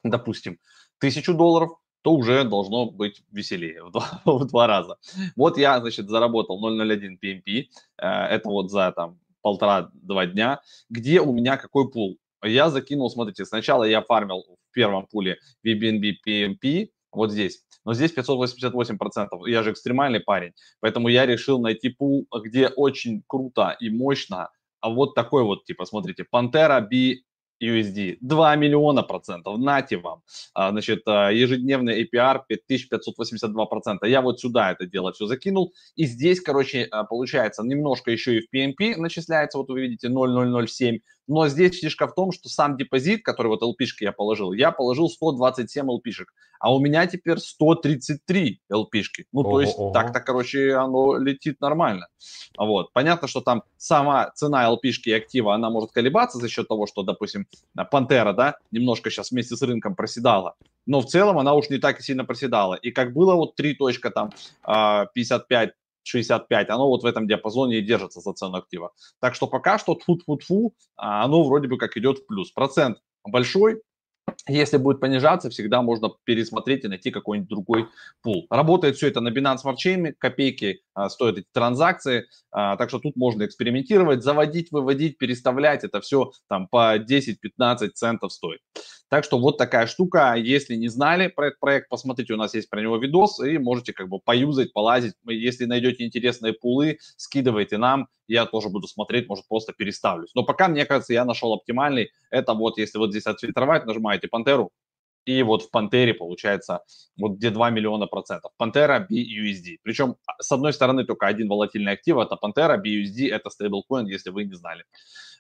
допустим, 0.03 0.59
тысячу 0.99 1.35
долларов, 1.35 1.71
то 2.03 2.13
уже 2.13 2.43
должно 2.45 2.91
быть 2.91 3.23
веселее 3.31 3.85
в 3.85 3.93
два, 3.93 4.07
в 4.25 4.45
два 4.47 4.67
раза. 4.67 4.97
Вот 5.37 5.59
я, 5.59 5.79
значит, 5.81 6.09
заработал 6.09 6.59
0.01 6.65 7.19
PMP, 7.23 7.67
э, 7.99 8.07
это 8.07 8.49
вот 8.49 8.71
за 8.71 8.93
там 8.93 9.21
полтора-два 9.43 10.27
дня, 10.27 10.61
где 10.89 11.21
у 11.21 11.33
меня 11.33 11.57
какой 11.57 11.91
пул? 11.91 12.19
Я 12.43 12.71
закинул, 12.71 13.09
смотрите, 13.11 13.45
сначала 13.45 13.85
я 13.85 14.03
фармил 14.03 14.45
в 14.71 14.73
первом 14.73 15.07
пуле 15.07 15.39
VBNB 15.65 16.15
PMP, 16.27 16.89
вот 17.13 17.31
здесь, 17.31 17.63
но 17.85 17.95
здесь 17.95 18.13
588%, 18.17 19.29
я 19.47 19.63
же 19.63 19.71
экстремальный 19.71 20.21
парень, 20.21 20.53
поэтому 20.81 21.09
я 21.09 21.27
решил 21.27 21.61
найти 21.61 21.91
пул, 21.91 22.27
где 22.43 22.69
очень 22.69 23.23
круто 23.27 23.77
и 23.79 23.91
мощно, 23.91 24.49
а 24.83 24.91
вот 24.91 25.15
такой 25.15 25.45
вот, 25.45 25.65
типа, 25.65 25.87
смотрите, 25.87 26.27
Pantera 26.31 26.81
B 26.81 27.23
USD, 27.63 28.19
2 28.21 28.57
миллиона 28.57 29.03
процентов, 29.03 29.59
нате 29.59 29.97
вам. 29.97 30.23
А, 30.53 30.71
значит, 30.71 31.03
а, 31.07 31.31
ежедневный 31.31 32.03
APR 32.03 32.41
5582 32.49 33.67
процента. 33.67 34.07
Я 34.07 34.21
вот 34.21 34.41
сюда 34.41 34.73
это 34.73 34.87
дело 34.87 35.13
все 35.13 35.27
закинул. 35.27 35.73
И 35.95 36.05
здесь, 36.05 36.41
короче, 36.41 36.89
а, 36.91 37.05
получается, 37.05 37.63
немножко 37.63 38.11
еще 38.11 38.39
и 38.39 38.41
в 38.41 38.53
PNP 38.53 38.97
начисляется, 38.97 39.59
вот 39.59 39.69
вы 39.71 39.83
видите, 39.83 40.09
0,007. 40.09 40.99
Но 41.29 41.49
здесь 41.49 41.79
фишка 41.79 42.07
в 42.07 42.15
том, 42.15 42.33
что 42.33 42.49
сам 42.49 42.77
депозит, 42.77 43.25
который 43.25 43.49
вот 43.49 43.63
LP-шки 43.63 44.03
я 44.03 44.13
положил, 44.13 44.53
я 44.53 44.73
положил 44.73 45.09
127 45.09 45.87
LP-шек, 45.87 46.27
а 46.59 46.75
у 46.75 46.81
меня 46.81 47.07
теперь 47.07 47.39
133 47.39 48.61
LP-шки. 48.73 49.27
Ну, 49.33 49.43
то 49.43 49.61
есть 49.61 49.77
так-то, 49.93 50.21
короче, 50.21 50.75
оно 50.75 51.17
летит 51.17 51.61
нормально. 51.61 52.09
Вот. 52.57 52.93
Понятно, 52.93 53.29
что 53.29 53.41
там 53.41 53.63
сама 53.77 54.31
цена 54.35 54.69
LP-шки 54.71 55.09
и 55.09 55.13
актива, 55.13 55.55
она 55.55 55.71
может 55.71 55.93
колебаться 55.93 56.39
за 56.39 56.49
счет 56.49 56.69
того, 56.69 56.87
что, 56.87 57.03
допустим, 57.03 57.47
Пантера, 57.91 58.33
да, 58.33 58.57
немножко 58.71 59.11
сейчас 59.11 59.31
вместе 59.31 59.57
с 59.57 59.63
рынком 59.63 59.95
проседала. 59.95 60.55
Но 60.87 61.01
в 61.01 61.07
целом 61.07 61.39
она 61.39 61.55
уж 61.55 61.69
не 61.71 61.79
так 61.79 62.01
сильно 62.01 62.25
проседала. 62.25 62.75
И 62.75 62.91
как 62.91 63.13
было 63.13 63.35
вот 63.35 63.55
3 63.55 63.75
точка 63.75 64.11
там 64.11 64.31
а, 64.63 65.07
55 65.07 65.75
65, 66.05 66.71
оно 66.71 66.89
вот 66.89 67.03
в 67.03 67.07
этом 67.07 67.27
диапазоне 67.27 67.79
и 67.79 67.83
держится 67.83 68.21
за 68.21 68.33
цену 68.33 68.57
актива. 68.57 68.93
Так 69.21 69.35
что 69.35 69.47
пока 69.47 69.79
что 69.79 69.95
тфу-тфу-тфу, 69.95 70.73
а, 70.97 71.25
оно 71.25 71.45
вроде 71.45 71.69
бы 71.69 71.79
как 71.79 71.97
идет 71.97 72.19
в 72.19 72.27
плюс. 72.27 72.51
Процент 72.51 72.99
большой, 73.25 73.83
если 74.49 74.77
будет 74.77 75.01
понижаться, 75.01 75.51
всегда 75.51 75.83
можно 75.83 76.11
пересмотреть 76.25 76.85
и 76.85 76.89
найти 76.89 77.11
какой-нибудь 77.11 77.49
другой 77.49 77.89
пул. 78.23 78.47
Работает 78.51 78.97
все 78.97 79.09
это 79.09 79.21
на 79.21 79.29
Binance 79.29 79.59
Smart 79.65 79.77
Chain, 79.85 80.15
копейки 80.19 80.83
стоят 81.09 81.39
эти 81.39 81.47
транзакции, 81.53 82.27
а, 82.51 82.77
так 82.77 82.89
что 82.89 82.99
тут 82.99 83.17
можно 83.17 83.45
экспериментировать, 83.45 84.23
заводить, 84.23 84.71
выводить, 84.73 85.19
переставлять, 85.19 85.85
это 85.85 86.01
все 86.01 86.33
там 86.49 86.69
по 86.69 86.99
10-15 86.99 87.91
центов 87.95 88.33
стоит. 88.33 88.61
Так 89.09 89.25
что 89.25 89.39
вот 89.39 89.59
такая 89.59 89.87
штука, 89.87 90.35
если 90.37 90.75
не 90.75 90.89
знали 90.89 91.27
про 91.29 91.49
этот 91.49 91.61
проект, 91.61 91.91
посмотрите, 91.91 92.33
у 92.33 92.39
нас 92.39 92.55
есть 92.55 92.71
про 92.71 92.81
него 92.81 92.97
видос, 92.97 93.41
и 93.41 93.59
можете 93.59 93.93
как 93.93 94.09
бы 94.09 94.19
поюзать, 94.19 94.73
полазить. 94.73 95.13
Если 95.27 95.67
найдете 95.67 96.07
интересные 96.07 96.55
пулы, 96.55 96.99
скидывайте 97.19 97.77
нам, 97.77 98.09
я 98.27 98.47
тоже 98.47 98.71
буду 98.71 98.89
смотреть, 98.89 99.29
может 99.29 99.47
просто 99.47 99.75
переставлюсь. 99.75 100.31
Но 100.35 100.45
пока, 100.45 100.69
мне 100.69 100.87
кажется, 100.87 101.13
я 101.13 101.27
нашел 101.27 101.53
оптимальный. 101.53 102.11
Это 102.31 102.55
вот, 102.55 102.79
если 102.79 102.97
вот 102.97 103.11
здесь 103.11 103.27
отфильтровать, 103.27 103.85
нажимаете 103.85 104.29
Пантеру, 104.29 104.71
и 105.25 105.43
вот 105.43 105.63
в 105.63 105.71
Пантере 105.71 106.15
получается 106.15 106.81
вот 107.17 107.33
где 107.33 107.51
2 107.51 107.71
миллиона 107.71 108.07
процентов. 108.07 108.53
Пантера 108.57 109.07
BUSD. 109.11 109.79
Причем 109.83 110.17
с 110.41 110.51
одной 110.53 110.73
стороны 110.73 111.05
только 111.05 111.27
один 111.27 111.49
волатильный 111.49 111.93
актив, 111.93 112.17
это 112.19 112.37
Пантера, 112.37 112.77
BUSD, 112.77 113.31
это 113.31 113.51
стейблкоин, 113.51 114.07
если 114.07 114.31
вы 114.31 114.45
не 114.45 114.55
знали. 114.55 114.85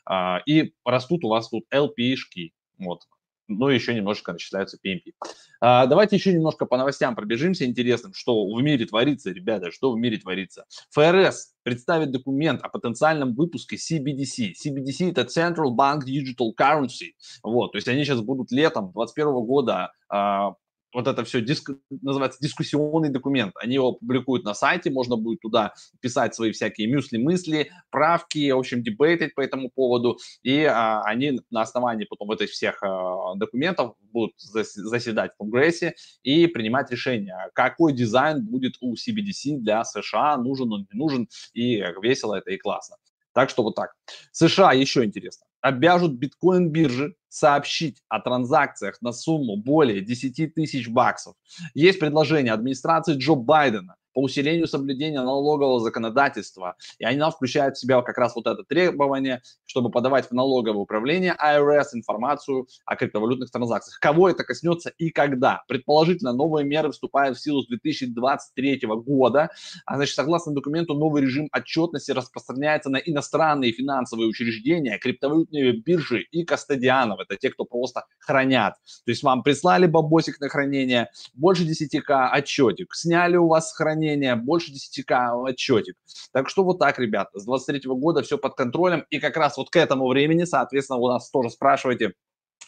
А, 0.04 0.40
И 0.46 0.74
растут 0.84 1.24
у 1.24 1.28
вас 1.28 1.48
тут 1.48 1.64
LP-шки. 1.72 2.52
Вот. 2.78 3.02
Ну, 3.58 3.68
еще 3.68 3.94
немножко 3.94 4.32
начисляются 4.32 4.78
PMP. 4.84 5.12
А, 5.60 5.86
давайте 5.86 6.16
еще 6.16 6.32
немножко 6.32 6.66
по 6.66 6.76
новостям 6.76 7.14
пробежимся 7.14 7.64
интересным, 7.64 8.14
что 8.14 8.46
в 8.46 8.62
мире 8.62 8.86
творится, 8.86 9.30
ребята, 9.30 9.70
что 9.70 9.92
в 9.92 9.98
мире 9.98 10.18
творится. 10.18 10.64
ФРС 10.90 11.54
представит 11.62 12.10
документ 12.10 12.62
о 12.62 12.68
потенциальном 12.68 13.34
выпуске 13.34 13.76
CBDC. 13.76 14.52
CBDC 14.52 15.10
это 15.10 15.22
Central 15.22 15.76
Bank 15.76 16.00
Digital 16.06 16.50
Currency. 16.58 17.12
Вот, 17.42 17.72
то 17.72 17.78
есть 17.78 17.88
они 17.88 18.04
сейчас 18.04 18.20
будут 18.20 18.50
летом 18.50 18.92
2021 18.92 19.46
года 19.46 19.92
а, 20.08 20.54
вот 20.92 21.06
это 21.06 21.24
все 21.24 21.40
диск, 21.40 21.70
называется 21.90 22.38
дискуссионный 22.40 23.08
документ. 23.08 23.54
Они 23.56 23.74
его 23.74 23.92
публикуют 23.92 24.44
на 24.44 24.54
сайте, 24.54 24.90
можно 24.90 25.16
будет 25.16 25.40
туда 25.40 25.74
писать 26.00 26.34
свои 26.34 26.52
всякие 26.52 26.88
мюсли-мысли, 26.88 27.70
правки, 27.90 28.50
в 28.50 28.58
общем, 28.58 28.82
дебейтить 28.82 29.34
по 29.34 29.40
этому 29.40 29.70
поводу. 29.70 30.18
И 30.42 30.64
а, 30.64 31.02
они 31.02 31.40
на 31.50 31.62
основании 31.62 32.04
потом 32.04 32.28
вот 32.28 32.40
этих 32.40 32.52
всех 32.52 32.82
а, 32.82 33.34
документов 33.36 33.94
будут 34.12 34.34
зас- 34.54 34.74
заседать 34.74 35.32
в 35.34 35.38
Конгрессе 35.38 35.94
и 36.22 36.46
принимать 36.46 36.90
решение, 36.90 37.36
какой 37.54 37.92
дизайн 37.92 38.44
будет 38.44 38.74
у 38.80 38.94
CBDC 38.94 39.58
для 39.58 39.84
США, 39.84 40.36
нужен 40.36 40.72
он, 40.72 40.86
не 40.92 40.98
нужен, 40.98 41.28
и 41.54 41.82
весело 42.02 42.34
это 42.34 42.50
и 42.50 42.58
классно. 42.58 42.96
Так 43.34 43.48
что 43.50 43.62
вот 43.62 43.74
так. 43.74 43.94
США 44.32 44.72
еще 44.72 45.04
интересно. 45.04 45.46
Обяжут 45.60 46.12
биткоин-биржи 46.18 47.14
сообщить 47.32 48.02
о 48.08 48.20
транзакциях 48.20 49.00
на 49.00 49.12
сумму 49.12 49.56
более 49.56 50.02
10 50.02 50.54
тысяч 50.54 50.88
баксов. 50.88 51.34
Есть 51.72 51.98
предложение 51.98 52.52
администрации 52.52 53.16
Джо 53.16 53.34
Байдена 53.34 53.96
по 54.12 54.20
усилению 54.20 54.66
соблюдения 54.66 55.20
налогового 55.20 55.80
законодательства. 55.80 56.76
И 56.98 57.04
она 57.04 57.30
включает 57.30 57.76
в 57.76 57.80
себя 57.80 58.02
как 58.02 58.18
раз 58.18 58.34
вот 58.36 58.46
это 58.46 58.62
требование, 58.64 59.42
чтобы 59.66 59.90
подавать 59.90 60.28
в 60.28 60.32
налоговое 60.32 60.80
управление 60.80 61.36
IRS 61.42 61.88
информацию 61.94 62.66
о 62.84 62.96
криптовалютных 62.96 63.50
транзакциях. 63.50 63.98
Кого 64.00 64.28
это 64.28 64.44
коснется 64.44 64.92
и 64.98 65.10
когда? 65.10 65.62
Предположительно, 65.68 66.32
новые 66.32 66.66
меры 66.66 66.90
вступают 66.90 67.38
в 67.38 67.42
силу 67.42 67.62
с 67.62 67.68
2023 67.68 68.80
года. 69.04 69.50
А 69.86 69.96
значит, 69.96 70.14
согласно 70.14 70.52
документу, 70.52 70.94
новый 70.94 71.22
режим 71.22 71.48
отчетности 71.52 72.10
распространяется 72.12 72.90
на 72.90 72.96
иностранные 72.96 73.72
финансовые 73.72 74.28
учреждения, 74.28 74.98
криптовалютные 74.98 75.72
биржи 75.72 76.22
и 76.30 76.44
кастодианов. 76.44 77.20
Это 77.20 77.36
те, 77.36 77.50
кто 77.50 77.64
просто 77.64 78.04
хранят. 78.18 78.74
То 79.04 79.10
есть 79.10 79.22
вам 79.22 79.42
прислали 79.42 79.86
бабосик 79.86 80.40
на 80.40 80.48
хранение, 80.48 81.10
больше 81.34 81.64
10к 81.64 82.30
отчетик. 82.36 82.94
Сняли 82.94 83.36
у 83.36 83.48
вас 83.48 83.72
хранение, 83.72 84.01
больше 84.36 84.72
10к 84.72 85.42
отчетик. 85.42 85.96
Так 86.32 86.48
что 86.48 86.64
вот 86.64 86.78
так, 86.78 86.98
ребята, 86.98 87.38
с 87.38 87.44
23 87.44 87.82
года 87.86 88.22
все 88.22 88.38
под 88.38 88.54
контролем. 88.54 89.04
И 89.10 89.18
как 89.18 89.36
раз 89.36 89.56
вот 89.56 89.70
к 89.70 89.76
этому 89.76 90.08
времени, 90.08 90.44
соответственно, 90.44 90.98
у 90.98 91.08
нас 91.08 91.30
тоже 91.30 91.50
спрашиваете, 91.50 92.12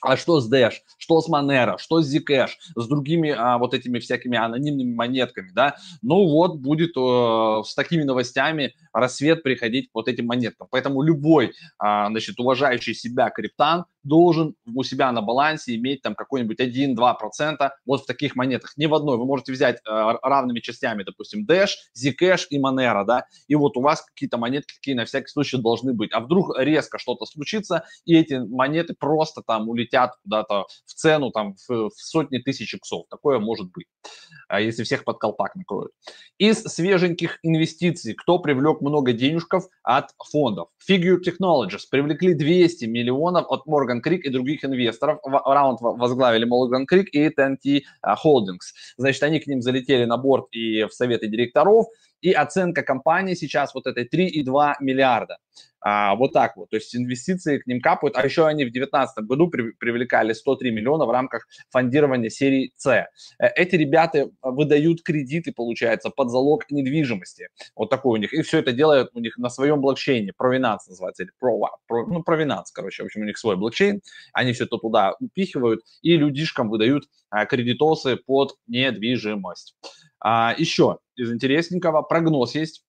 а 0.01 0.17
что 0.17 0.41
с 0.41 0.53
Dash, 0.53 0.75
что 0.99 1.21
с 1.21 1.31
Monero, 1.31 1.79
что 1.79 2.03
с 2.03 2.15
Zcash, 2.15 2.51
с 2.77 2.87
другими 2.87 3.31
а, 3.31 3.59
вот 3.59 3.73
этими 3.73 3.99
всякими 3.99 4.37
анонимными 4.37 4.95
монетками, 4.95 5.51
да? 5.55 5.77
Ну 6.03 6.29
вот 6.29 6.57
будет 6.57 6.97
э, 6.97 7.63
с 7.65 7.75
такими 7.75 8.03
новостями 8.03 8.75
рассвет 8.93 9.43
приходить 9.43 9.89
вот 9.95 10.09
этим 10.09 10.27
монеткам. 10.27 10.69
Поэтому 10.71 11.03
любой, 11.03 11.53
а, 11.79 12.09
значит, 12.11 12.39
уважающий 12.39 12.95
себя 12.95 13.31
криптан 13.31 13.87
должен 14.05 14.55
у 14.67 14.83
себя 14.85 15.11
на 15.13 15.23
балансе 15.23 15.75
иметь 15.77 16.03
там 16.03 16.15
какой-нибудь 16.15 16.61
1-2% 16.61 17.71
вот 17.87 18.03
в 18.03 18.07
таких 18.07 18.37
монетах. 18.37 18.77
Не 18.77 18.87
в 18.87 18.95
одной. 18.95 19.19
Вы 19.19 19.25
можете 19.25 19.53
взять 19.53 19.77
э, 19.77 19.81
равными 20.23 20.61
частями, 20.61 21.03
допустим, 21.03 21.47
Dash, 21.47 21.71
Zcash 21.99 22.47
и 22.51 22.61
Monero, 22.61 23.05
да, 23.05 23.27
и 23.49 23.55
вот 23.55 23.77
у 23.77 23.81
вас 23.81 24.03
какие-то 24.03 24.39
монетки 24.39 24.75
такие 24.75 24.97
на 24.97 25.05
всякий 25.05 25.29
случай 25.29 25.57
должны 25.57 25.93
быть. 25.93 26.13
А 26.13 26.21
вдруг 26.21 26.57
резко 26.59 26.99
что-то 26.99 27.25
случится, 27.27 27.85
и 28.05 28.17
эти 28.17 28.35
монеты 28.35 28.95
просто 28.95 29.43
там 29.43 29.69
улетят 29.69 30.13
куда-то 30.23 30.67
в 30.87 30.95
цену 30.95 31.31
там 31.31 31.55
в, 31.69 31.89
в 31.89 31.93
сотни 31.97 32.39
тысяч 32.39 32.75
иксов. 32.75 33.07
Такое 33.11 33.39
может 33.39 33.71
быть, 33.73 33.87
а 34.49 34.61
если 34.61 34.85
всех 34.85 35.05
под 35.05 35.19
колпак 35.19 35.55
накроют. 35.57 35.93
Из 36.39 36.63
свеженьких 36.63 37.39
инвестиций, 37.43 38.15
кто 38.15 38.39
привлек 38.39 38.81
много 38.81 39.13
денежков 39.13 39.65
от 39.83 40.11
фондов? 40.31 40.69
Figure 40.89 41.19
Technologies 41.25 41.83
привлекли 41.91 42.35
200 42.35 42.85
миллионов 42.87 43.47
от 43.49 43.67
Morgan 43.67 43.94
Creek 44.03 44.21
и 44.21 44.31
других 44.31 44.65
инвесторов. 44.65 45.19
Раунд 45.25 45.81
возглавили 45.81 46.47
Morgan 46.47 46.87
Creek 46.91 47.07
и 47.13 47.29
TNT 47.29 47.83
а, 48.03 48.15
Holdings. 48.15 48.73
Значит, 48.97 49.23
они 49.23 49.41
к 49.41 49.47
ним 49.47 49.61
залетели 49.61 50.05
на 50.05 50.17
борт 50.17 50.47
и 50.53 50.85
в 50.85 50.93
советы 50.93 51.29
директоров. 51.29 51.87
И 52.25 52.33
оценка 52.33 52.83
компании 52.83 53.35
сейчас 53.35 53.75
вот 53.75 53.87
этой 53.87 54.09
3,2 54.09 54.77
миллиарда. 54.81 55.37
А, 55.83 56.15
вот 56.15 56.33
так 56.33 56.57
вот. 56.57 56.71
То 56.71 56.77
есть 56.77 56.97
инвестиции 56.97 57.59
к 57.59 57.67
ним 57.67 57.83
капают. 57.83 58.17
А 58.17 58.25
еще 58.25 58.47
они 58.47 58.65
в 58.65 58.73
2019 58.73 59.25
году 59.27 59.49
при, 59.51 59.73
привлекали 59.73 60.33
103 60.33 60.71
миллиона 60.71 61.05
в 61.05 61.11
рамках 61.11 61.47
фондирования 61.69 62.31
серии 62.31 62.73
С. 62.77 62.87
Э, 62.87 63.49
эти 63.55 63.77
ребята 63.77 64.31
выдают 64.41 65.03
кредиты, 65.03 65.53
получается, 65.53 66.09
под 66.09 66.31
залог 66.31 66.71
недвижимости. 66.71 67.49
Вот 67.77 67.91
такой 67.91 68.19
у 68.19 68.23
них. 68.23 68.33
И 68.33 68.41
все 68.41 68.61
это 68.61 68.73
делают 68.73 69.11
у 69.13 69.21
них 69.21 69.37
на 69.37 69.51
своем 69.51 69.83
блокчейне. 69.83 70.33
Provenance 70.41 70.89
называется. 70.89 71.25
Или 71.25 71.33
Pro, 71.39 71.61
Pro, 71.93 72.07
ну, 72.07 72.25
Provenance, 72.27 72.73
короче. 72.73 73.03
В 73.03 73.07
общем, 73.07 73.21
у 73.21 73.25
них 73.25 73.37
свой 73.37 73.59
блокчейн. 73.59 74.01
Они 74.33 74.55
все 74.55 74.65
это 74.65 74.79
туда 74.79 75.15
упихивают 75.21 75.83
и 76.01 76.17
людишкам 76.17 76.71
выдают 76.71 77.05
а, 77.29 77.45
кредитосы 77.45 78.17
под 78.17 78.57
недвижимость. 78.67 79.77
А, 80.21 80.55
еще 80.57 81.01
из 81.17 81.33
интересненького 81.33 82.03
прогноз 82.03 82.55
есть 82.55 82.85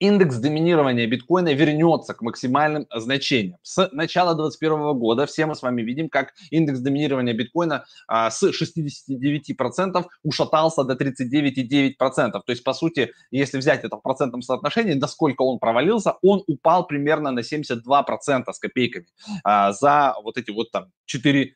индекс 0.00 0.36
доминирования 0.36 1.06
биткоина 1.06 1.52
вернется 1.52 2.14
к 2.14 2.22
максимальным 2.22 2.86
значениям. 2.92 3.58
С 3.62 3.88
начала 3.92 4.34
2021 4.34 4.98
года 4.98 5.26
все 5.26 5.46
мы 5.46 5.54
с 5.54 5.62
вами 5.62 5.82
видим, 5.82 6.08
как 6.08 6.32
индекс 6.50 6.80
доминирования 6.80 7.34
биткоина 7.34 7.84
а, 8.08 8.30
с 8.30 8.42
69% 8.42 10.04
ушатался 10.22 10.84
до 10.84 10.94
39,9%. 10.94 11.96
То 12.32 12.42
есть, 12.48 12.64
по 12.64 12.72
сути, 12.72 13.12
если 13.30 13.58
взять 13.58 13.84
это 13.84 13.96
в 13.96 14.00
процентном 14.00 14.42
соотношении, 14.42 14.94
насколько 14.94 15.42
он 15.42 15.58
провалился, 15.58 16.14
он 16.22 16.42
упал 16.46 16.86
примерно 16.86 17.30
на 17.30 17.40
72% 17.40 18.52
с 18.52 18.58
копейками 18.58 19.06
а, 19.44 19.72
за 19.72 20.14
вот 20.24 20.38
эти 20.38 20.50
вот 20.50 20.70
там 20.72 20.86
4-5 21.14 21.50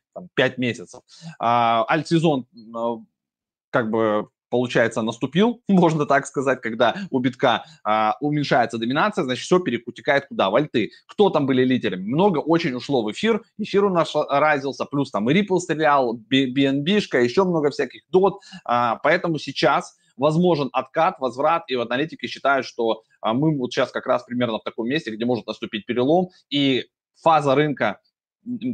месяцев. 0.58 1.00
А, 1.38 1.84
альтсезон 1.88 2.46
а, 2.74 2.96
как 3.70 3.90
бы 3.90 4.28
получается, 4.54 5.02
наступил, 5.02 5.62
можно 5.68 6.06
так 6.06 6.26
сказать, 6.28 6.60
когда 6.60 6.94
у 7.10 7.18
битка 7.18 7.64
а, 7.82 8.14
уменьшается 8.20 8.78
доминация, 8.78 9.24
значит, 9.24 9.42
все 9.42 9.58
перекутекает 9.58 10.28
куда? 10.28 10.48
В. 10.48 10.92
Кто 11.08 11.28
там 11.28 11.44
были 11.44 11.64
лидерами? 11.64 12.04
Много 12.04 12.38
очень 12.38 12.72
ушло 12.74 13.02
в 13.02 13.10
эфир, 13.10 13.42
эфир 13.58 13.84
у 13.84 13.90
нас 13.90 14.14
разился, 14.14 14.84
плюс 14.84 15.10
там 15.10 15.28
и 15.28 15.34
Ripple 15.34 15.58
стрелял, 15.58 16.16
BNB-шка, 16.32 17.20
еще 17.20 17.42
много 17.42 17.72
всяких 17.72 18.02
дот, 18.10 18.38
а, 18.64 19.00
поэтому 19.02 19.40
сейчас 19.40 19.96
возможен 20.16 20.70
откат, 20.72 21.18
возврат, 21.18 21.64
и 21.66 21.74
в 21.74 21.80
аналитике 21.80 22.28
считают, 22.28 22.64
что 22.64 23.02
а, 23.20 23.34
мы 23.34 23.58
вот 23.58 23.72
сейчас 23.72 23.90
как 23.90 24.06
раз 24.06 24.22
примерно 24.22 24.58
в 24.60 24.62
таком 24.62 24.86
месте, 24.86 25.10
где 25.10 25.24
может 25.24 25.48
наступить 25.48 25.84
перелом, 25.84 26.28
и 26.48 26.84
фаза 27.20 27.56
рынка 27.56 27.98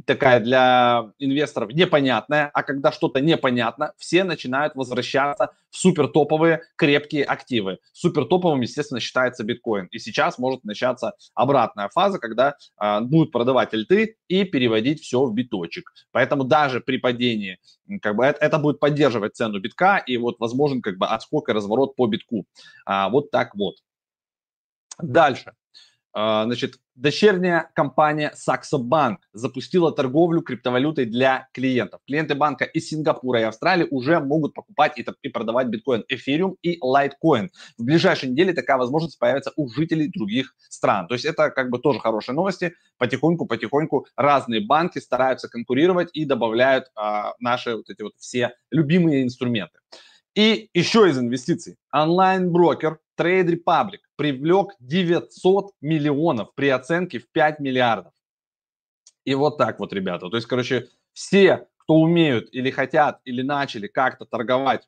такая 0.06 0.40
для 0.40 1.12
инвесторов 1.18 1.72
непонятная, 1.72 2.50
а 2.52 2.62
когда 2.62 2.92
что-то 2.92 3.20
непонятно, 3.20 3.92
все 3.98 4.24
начинают 4.24 4.74
возвращаться 4.74 5.50
в 5.70 5.76
супер 5.76 6.08
топовые 6.08 6.62
крепкие 6.76 7.24
активы. 7.24 7.78
Супер 7.92 8.24
топовым, 8.24 8.60
естественно, 8.60 9.00
считается 9.00 9.44
биткоин. 9.44 9.86
И 9.86 9.98
сейчас 9.98 10.38
может 10.38 10.64
начаться 10.64 11.14
обратная 11.34 11.88
фаза, 11.88 12.18
когда 12.18 12.56
э, 12.80 13.00
будут 13.00 13.32
продавать 13.32 13.72
альты 13.74 14.16
и 14.28 14.44
переводить 14.44 15.00
все 15.02 15.24
в 15.24 15.32
биточек. 15.32 15.92
Поэтому 16.12 16.44
даже 16.44 16.80
при 16.80 16.98
падении, 16.98 17.58
как 18.02 18.16
бы 18.16 18.24
это, 18.24 18.44
это 18.44 18.58
будет 18.58 18.80
поддерживать 18.80 19.36
цену 19.36 19.60
битка 19.60 19.98
и 19.98 20.16
вот 20.16 20.40
возможен 20.40 20.82
как 20.82 20.98
бы 20.98 21.06
отскок 21.06 21.48
и 21.48 21.52
разворот 21.52 21.96
по 21.96 22.06
битку. 22.06 22.46
А, 22.84 23.08
вот 23.08 23.30
так 23.30 23.54
вот. 23.54 23.76
Дальше. 24.98 25.52
А, 26.12 26.44
значит, 26.44 26.74
дочерняя 26.96 27.70
компания 27.74 28.32
Saxo 28.34 28.78
Bank 28.80 29.18
запустила 29.32 29.92
торговлю 29.92 30.42
криптовалютой 30.42 31.06
для 31.06 31.48
клиентов. 31.52 32.00
Клиенты 32.06 32.34
банка 32.34 32.64
из 32.64 32.88
Сингапура 32.88 33.40
и 33.40 33.44
Австралии 33.44 33.86
уже 33.90 34.18
могут 34.18 34.54
покупать 34.54 34.98
и, 34.98 35.28
продавать 35.28 35.68
биткоин, 35.68 36.04
эфириум 36.08 36.56
и 36.62 36.78
лайткоин. 36.80 37.50
В 37.78 37.84
ближайшей 37.84 38.30
неделе 38.30 38.52
такая 38.52 38.76
возможность 38.76 39.18
появится 39.18 39.52
у 39.56 39.68
жителей 39.68 40.08
других 40.08 40.54
стран. 40.68 41.06
То 41.06 41.14
есть 41.14 41.24
это 41.24 41.50
как 41.50 41.70
бы 41.70 41.78
тоже 41.78 42.00
хорошие 42.00 42.34
новости. 42.34 42.74
Потихоньку-потихоньку 42.98 44.06
разные 44.16 44.60
банки 44.60 44.98
стараются 44.98 45.48
конкурировать 45.48 46.10
и 46.12 46.24
добавляют 46.24 46.90
а, 46.96 47.34
наши 47.38 47.76
вот 47.76 47.88
эти 47.88 48.02
вот 48.02 48.14
все 48.18 48.54
любимые 48.70 49.22
инструменты. 49.22 49.78
И 50.34 50.70
еще 50.74 51.08
из 51.08 51.18
инвестиций. 51.18 51.76
Онлайн-брокер 51.92 52.98
Trade 53.18 53.48
Republic 53.48 53.98
привлек 54.20 54.74
900 54.80 55.72
миллионов 55.80 56.54
при 56.54 56.68
оценке 56.68 57.18
в 57.18 57.30
5 57.30 57.58
миллиардов. 57.58 58.12
И 59.24 59.34
вот 59.34 59.56
так 59.56 59.80
вот, 59.80 59.94
ребята. 59.94 60.28
То 60.28 60.36
есть, 60.36 60.46
короче, 60.46 60.88
все, 61.14 61.68
кто 61.78 61.94
умеют 61.94 62.50
или 62.52 62.70
хотят, 62.70 63.22
или 63.24 63.40
начали 63.40 63.86
как-то 63.86 64.26
торговать 64.26 64.86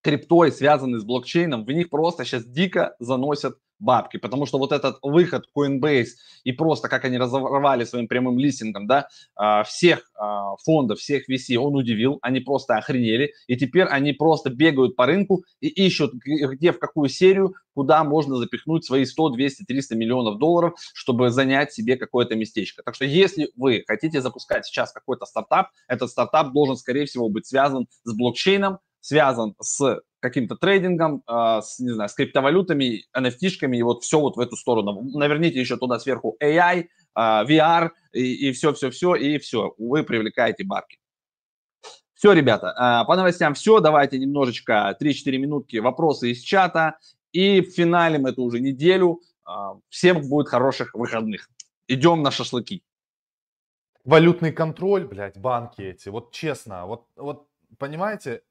криптой, 0.00 0.50
связанный 0.50 0.98
с 0.98 1.04
блокчейном, 1.04 1.66
в 1.66 1.70
них 1.72 1.90
просто 1.90 2.24
сейчас 2.24 2.46
дико 2.46 2.96
заносят 2.98 3.58
бабки, 3.78 4.16
потому 4.16 4.46
что 4.46 4.58
вот 4.58 4.72
этот 4.72 4.98
выход 5.02 5.44
Coinbase 5.56 6.08
и 6.44 6.52
просто 6.52 6.88
как 6.88 7.04
они 7.04 7.18
разорвали 7.18 7.84
своим 7.84 8.08
прямым 8.08 8.38
листингом, 8.38 8.86
да, 8.86 9.08
а, 9.36 9.62
всех 9.64 10.10
а, 10.14 10.56
фондов, 10.64 10.98
всех 10.98 11.28
VC, 11.28 11.56
он 11.56 11.74
удивил, 11.74 12.18
они 12.22 12.40
просто 12.40 12.76
охренели, 12.76 13.32
и 13.46 13.56
теперь 13.56 13.84
они 13.84 14.12
просто 14.12 14.50
бегают 14.50 14.96
по 14.96 15.06
рынку 15.06 15.44
и 15.60 15.68
ищут, 15.68 16.14
где, 16.14 16.72
в 16.72 16.78
какую 16.78 17.08
серию, 17.08 17.54
куда 17.74 18.02
можно 18.04 18.36
запихнуть 18.36 18.84
свои 18.84 19.04
100, 19.04 19.30
200, 19.30 19.64
300 19.64 19.94
миллионов 19.96 20.38
долларов, 20.38 20.74
чтобы 20.94 21.30
занять 21.30 21.72
себе 21.72 21.96
какое-то 21.96 22.34
местечко. 22.34 22.82
Так 22.82 22.94
что 22.94 23.04
если 23.04 23.50
вы 23.56 23.84
хотите 23.86 24.20
запускать 24.20 24.66
сейчас 24.66 24.92
какой-то 24.92 25.26
стартап, 25.26 25.68
этот 25.86 26.10
стартап 26.10 26.52
должен, 26.52 26.76
скорее 26.76 27.06
всего, 27.06 27.28
быть 27.28 27.46
связан 27.46 27.86
с 28.04 28.12
блокчейном, 28.16 28.78
связан 29.00 29.54
с 29.60 30.00
каким-то 30.20 30.56
трейдингом, 30.56 31.22
э, 31.26 31.60
с, 31.62 31.78
не 31.78 31.92
знаю, 31.92 32.08
с 32.08 32.14
криптовалютами, 32.14 33.04
NFT-шками, 33.16 33.76
и 33.76 33.82
вот 33.82 34.02
все 34.02 34.20
вот 34.20 34.36
в 34.36 34.40
эту 34.40 34.56
сторону. 34.56 35.02
Наверните 35.14 35.60
еще 35.60 35.76
туда 35.76 35.98
сверху 35.98 36.36
AI, 36.42 36.84
э, 36.84 36.86
VR, 37.14 37.90
и 38.12 38.52
все-все-все, 38.52 39.14
и 39.14 39.38
все, 39.38 39.74
вы 39.78 40.02
привлекаете 40.02 40.64
барки. 40.64 40.98
Все, 42.14 42.32
ребята, 42.32 42.68
э, 42.68 43.06
по 43.06 43.16
новостям 43.16 43.54
все. 43.54 43.80
Давайте 43.80 44.18
немножечко 44.18 44.96
3-4 45.00 45.38
минутки 45.38 45.76
вопросы 45.76 46.32
из 46.32 46.40
чата. 46.40 46.98
И 47.32 47.60
в 47.60 48.26
эту 48.26 48.42
уже 48.42 48.58
неделю. 48.58 49.20
Всем 49.90 50.26
будет 50.28 50.48
хороших 50.48 50.94
выходных. 50.94 51.48
Идем 51.86 52.22
на 52.22 52.30
шашлыки. 52.30 52.82
Валютный 54.04 54.52
контроль, 54.52 55.06
блядь, 55.06 55.38
банки 55.38 55.82
эти. 55.82 56.08
Вот 56.08 56.32
честно, 56.32 56.86
вот, 56.86 57.06
вот 57.16 57.46
понимаете, 57.78 58.42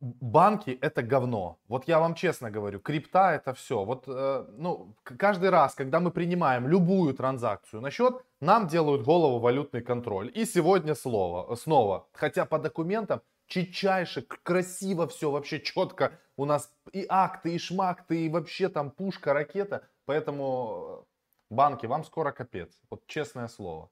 банки 0.00 0.78
это 0.80 1.02
говно. 1.02 1.58
Вот 1.68 1.88
я 1.88 2.00
вам 2.00 2.14
честно 2.14 2.50
говорю, 2.50 2.80
крипта 2.80 3.32
это 3.32 3.52
все. 3.54 3.84
Вот, 3.84 4.04
э, 4.06 4.46
ну, 4.56 4.94
каждый 5.02 5.50
раз, 5.50 5.74
когда 5.74 6.00
мы 6.00 6.10
принимаем 6.10 6.66
любую 6.66 7.14
транзакцию 7.14 7.82
на 7.82 7.90
счет, 7.90 8.14
нам 8.40 8.66
делают 8.66 9.02
голову 9.02 9.38
валютный 9.38 9.82
контроль. 9.82 10.30
И 10.34 10.44
сегодня 10.46 10.94
слово, 10.94 11.54
снова, 11.54 12.06
хотя 12.12 12.46
по 12.46 12.58
документам 12.58 13.20
читчайше, 13.46 14.22
красиво 14.22 15.06
все, 15.06 15.30
вообще 15.30 15.60
четко. 15.60 16.18
У 16.36 16.46
нас 16.46 16.72
и 16.92 17.04
акты, 17.08 17.54
и 17.54 17.58
шмакты, 17.58 18.24
и 18.24 18.28
вообще 18.30 18.68
там 18.68 18.90
пушка, 18.90 19.34
ракета. 19.34 19.86
Поэтому 20.06 21.06
э, 21.50 21.54
банки, 21.54 21.86
вам 21.86 22.04
скоро 22.04 22.32
капец. 22.32 22.80
Вот 22.88 23.06
честное 23.06 23.48
слово. 23.48 23.90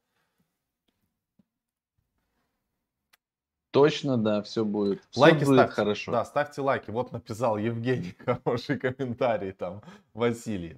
Точно, 3.70 4.16
да, 4.16 4.42
все 4.42 4.64
будет. 4.64 5.02
Все 5.10 5.20
лайки 5.20 5.44
будет 5.44 5.56
ставьте, 5.56 5.74
хорошо. 5.74 6.12
Да, 6.12 6.24
ставьте 6.24 6.60
лайки. 6.62 6.90
Вот 6.90 7.12
написал 7.12 7.58
Евгений 7.58 8.14
хороший 8.24 8.78
комментарий 8.78 9.52
там, 9.52 9.82
Василий. 10.14 10.76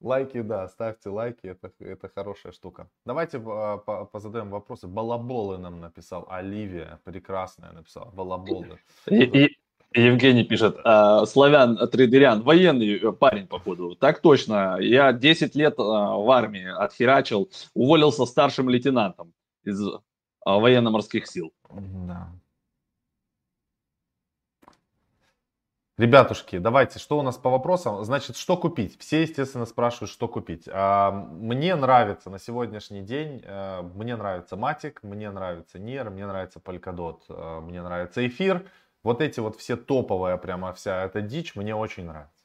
Лайки, 0.00 0.42
да, 0.42 0.68
ставьте 0.68 1.08
лайки, 1.08 1.46
это, 1.46 1.72
это 1.78 2.10
хорошая 2.14 2.52
штука. 2.52 2.90
Давайте 3.06 3.38
по, 3.38 3.78
по, 3.78 4.04
позадаем 4.04 4.50
вопросы. 4.50 4.86
Балаболы 4.86 5.56
нам 5.56 5.80
написал, 5.80 6.26
Оливия, 6.28 7.00
прекрасная 7.04 7.72
написала, 7.72 8.10
балаболы. 8.10 8.78
И, 9.08 9.22
и, 9.22 9.56
Евгений 9.94 10.44
пишет, 10.44 10.76
э, 10.84 11.24
славян 11.26 11.78
трейдерян, 11.88 12.42
военный 12.42 12.98
э, 12.98 13.12
парень, 13.12 13.46
походу. 13.46 13.94
Так 13.94 14.20
точно, 14.20 14.76
я 14.80 15.12
10 15.12 15.54
лет 15.54 15.74
э, 15.78 15.82
в 15.82 16.30
армии 16.30 16.66
отхерачил, 16.66 17.48
уволился 17.74 18.26
старшим 18.26 18.68
лейтенантом 18.68 19.32
из 19.62 19.80
военно-морских 20.44 21.26
сил. 21.26 21.52
Да. 21.70 22.28
Ребятушки, 25.96 26.58
давайте, 26.58 26.98
что 26.98 27.20
у 27.20 27.22
нас 27.22 27.36
по 27.36 27.50
вопросам? 27.50 28.02
Значит, 28.04 28.36
что 28.36 28.56
купить? 28.56 28.98
Все, 28.98 29.22
естественно, 29.22 29.64
спрашивают, 29.64 30.10
что 30.10 30.26
купить. 30.26 30.68
А, 30.68 31.12
мне 31.12 31.76
нравится 31.76 32.30
на 32.30 32.40
сегодняшний 32.40 33.02
день, 33.02 33.40
э, 33.44 33.82
мне 33.94 34.16
нравится 34.16 34.56
Matic, 34.56 34.98
мне 35.02 35.30
нравится 35.30 35.78
NIR, 35.78 36.10
мне 36.10 36.26
нравится 36.26 36.58
Polkadot, 36.58 37.20
э, 37.28 37.60
мне 37.60 37.80
нравится 37.80 38.26
Эфир. 38.26 38.68
Вот 39.04 39.20
эти 39.20 39.38
вот 39.38 39.54
все 39.54 39.76
топовая 39.76 40.36
прямо 40.36 40.72
вся 40.72 41.04
эта 41.04 41.20
дичь 41.20 41.54
мне 41.54 41.76
очень 41.76 42.06
нравится. 42.06 42.43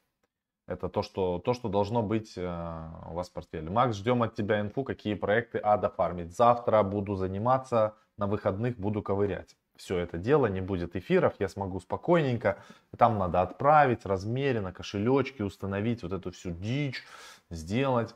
Это 0.70 0.88
то, 0.88 1.02
что, 1.02 1.40
то, 1.40 1.54
что 1.54 1.68
должно 1.68 2.04
быть 2.04 2.38
э, 2.38 2.90
у 3.10 3.14
вас 3.14 3.30
в 3.30 3.34
портфеле. 3.34 3.70
Макс, 3.70 3.98
ждем 3.98 4.24
от 4.24 4.36
тебя 4.36 4.62
инфу, 4.62 4.84
какие 4.84 5.16
проекты 5.16 5.60
ада 5.62 5.90
фармить. 5.90 6.36
Завтра 6.36 6.84
буду 6.84 7.16
заниматься, 7.16 7.96
на 8.18 8.28
выходных 8.28 8.78
буду 8.78 9.02
ковырять 9.02 9.56
все 9.80 9.98
это 9.98 10.18
дело, 10.18 10.48
не 10.48 10.62
будет 10.62 10.96
эфиров, 10.96 11.34
я 11.40 11.48
смогу 11.48 11.80
спокойненько, 11.80 12.62
там 12.98 13.18
надо 13.18 13.42
отправить 13.42 14.06
размеренно, 14.06 14.74
кошелечки 14.74 15.42
установить, 15.42 16.04
вот 16.04 16.12
эту 16.12 16.32
всю 16.32 16.52
дичь 16.52 17.02
сделать. 17.50 18.14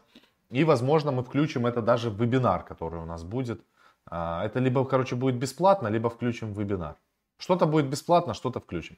И, 0.50 0.66
возможно, 0.66 1.12
мы 1.12 1.24
включим 1.24 1.66
это 1.66 1.82
даже 1.82 2.10
в 2.10 2.22
вебинар, 2.22 2.63
который 2.63 3.00
у 3.00 3.06
нас 3.06 3.24
будет. 3.24 3.62
А, 4.06 4.46
это 4.46 4.60
либо, 4.60 4.86
короче, 4.86 5.16
будет 5.16 5.36
бесплатно, 5.36 5.88
либо 5.88 6.10
включим 6.10 6.54
в 6.54 6.60
вебинар. 6.60 6.96
Что-то 7.38 7.66
будет 7.66 7.88
бесплатно, 7.88 8.34
что-то 8.34 8.60
включим. 8.60 8.98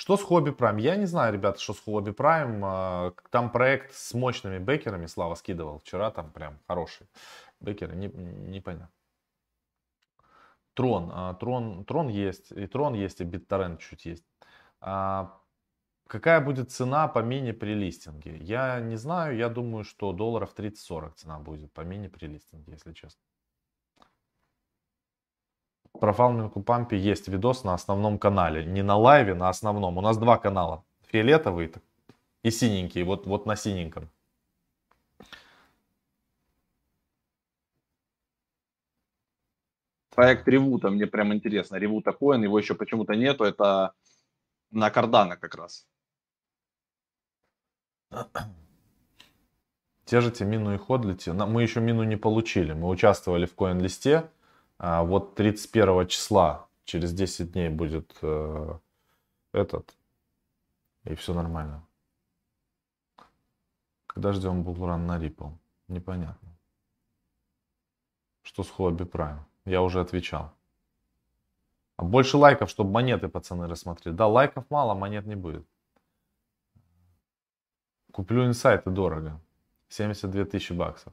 Что 0.00 0.16
с 0.16 0.22
Хобби 0.22 0.50
Прайм? 0.50 0.78
Я 0.78 0.96
не 0.96 1.04
знаю, 1.04 1.34
ребята, 1.34 1.60
что 1.60 1.74
с 1.74 1.80
Хобби 1.80 2.12
Прайм. 2.12 2.64
А, 2.64 3.12
там 3.28 3.52
проект 3.52 3.94
с 3.94 4.14
мощными 4.14 4.58
бекерами. 4.58 5.04
Слава 5.04 5.34
скидывал 5.34 5.78
вчера, 5.80 6.10
там 6.10 6.30
прям 6.30 6.58
хорошие 6.66 7.06
бекеры. 7.60 7.94
Не, 7.94 8.08
непонятно. 8.08 8.88
Трон, 10.72 11.10
а, 11.12 11.34
Трон, 11.34 11.84
Трон 11.84 12.08
есть, 12.08 12.50
и 12.50 12.66
Трон 12.66 12.94
есть, 12.94 13.20
и 13.20 13.24
BitTorrent 13.24 13.76
чуть 13.76 14.06
есть. 14.06 14.24
А, 14.80 15.38
какая 16.06 16.40
будет 16.40 16.72
цена 16.72 17.06
по 17.06 17.18
мини 17.18 17.52
при 17.52 17.74
листинге? 17.74 18.38
Я 18.38 18.80
не 18.80 18.96
знаю, 18.96 19.36
я 19.36 19.50
думаю, 19.50 19.84
что 19.84 20.12
долларов 20.12 20.54
30-40 20.56 21.12
цена 21.16 21.38
будет 21.40 21.74
по 21.74 21.82
мини 21.82 22.08
при 22.08 22.26
листинге, 22.26 22.72
если 22.72 22.94
честно. 22.94 23.20
Про 26.00 26.12
фарминг 26.12 26.64
пампе 26.64 26.98
есть 26.98 27.28
видос 27.28 27.64
на 27.64 27.74
основном 27.74 28.18
канале. 28.18 28.64
Не 28.64 28.82
на 28.82 28.96
лайве, 28.96 29.34
на 29.34 29.48
основном. 29.48 29.98
У 29.98 30.00
нас 30.00 30.18
два 30.18 30.38
канала. 30.38 30.84
Фиолетовый 31.08 31.72
и 32.42 32.50
синенький. 32.50 33.02
Вот, 33.02 33.26
вот 33.26 33.46
на 33.46 33.56
синеньком. 33.56 34.08
проект 40.20 40.46
Ревута, 40.48 40.90
мне 40.90 41.06
прям 41.06 41.32
интересно. 41.32 41.76
Ревута 41.76 42.12
Коин, 42.12 42.42
его 42.42 42.58
еще 42.58 42.74
почему-то 42.74 43.14
нету, 43.14 43.44
это 43.44 43.94
на 44.70 44.90
Кардана 44.90 45.38
как 45.38 45.54
раз. 45.54 45.86
Держите 50.04 50.44
мину 50.44 50.74
и 50.74 50.76
ходлите. 50.76 51.32
Мы 51.32 51.62
еще 51.62 51.80
мину 51.80 52.02
не 52.02 52.16
получили. 52.16 52.74
Мы 52.74 52.88
участвовали 52.88 53.46
в 53.46 53.54
коин-листе. 53.54 54.28
А 54.82 55.02
вот 55.02 55.34
31 55.34 56.08
числа, 56.08 56.66
через 56.84 57.12
10 57.12 57.52
дней 57.52 57.68
будет 57.68 58.16
э, 58.22 58.78
этот. 59.52 59.94
И 61.04 61.14
все 61.14 61.34
нормально. 61.34 61.86
Когда 64.06 64.32
ждем 64.32 64.62
булран 64.62 65.06
на 65.06 65.18
Ripple? 65.18 65.52
Непонятно. 65.88 66.48
Что 68.40 68.62
с 68.62 68.70
Хобби 68.70 69.04
Prime? 69.04 69.40
Я 69.66 69.82
уже 69.82 70.00
отвечал. 70.00 70.50
А 71.96 72.04
больше 72.04 72.38
лайков, 72.38 72.70
чтобы 72.70 72.90
монеты 72.90 73.28
пацаны 73.28 73.68
рассмотрели. 73.68 74.14
Да, 74.14 74.28
лайков 74.28 74.64
мало, 74.70 74.94
монет 74.94 75.26
не 75.26 75.36
будет. 75.36 75.66
Куплю 78.12 78.46
инсайты 78.46 78.88
дорого. 78.88 79.38
72 79.90 80.46
тысячи 80.46 80.72
баксов. 80.72 81.12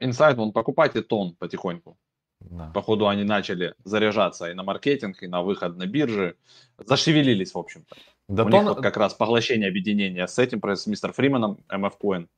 Инсайт, 0.00 0.36
вон, 0.36 0.52
покупайте 0.52 1.02
тон 1.02 1.34
потихоньку. 1.36 1.96
Да. 2.40 2.70
Походу 2.74 3.08
они 3.08 3.24
начали 3.24 3.74
заряжаться 3.84 4.50
и 4.50 4.54
на 4.54 4.62
маркетинг, 4.62 5.22
и 5.22 5.26
на 5.26 5.42
выход 5.42 5.76
на 5.76 5.86
биржи. 5.86 6.36
Зашевелились, 6.78 7.54
в 7.54 7.58
общем-то. 7.58 7.96
Да 8.28 8.44
У 8.44 8.50
тон... 8.50 8.60
них 8.60 8.74
вот 8.74 8.82
как 8.82 8.96
раз 8.96 9.14
поглощение 9.14 9.68
объединения 9.68 10.26
с 10.26 10.38
этим, 10.38 10.62
с 10.62 10.86
мистер 10.86 11.12
Фрименом, 11.12 11.58
MF 11.68 11.92
Coin. 12.02 12.28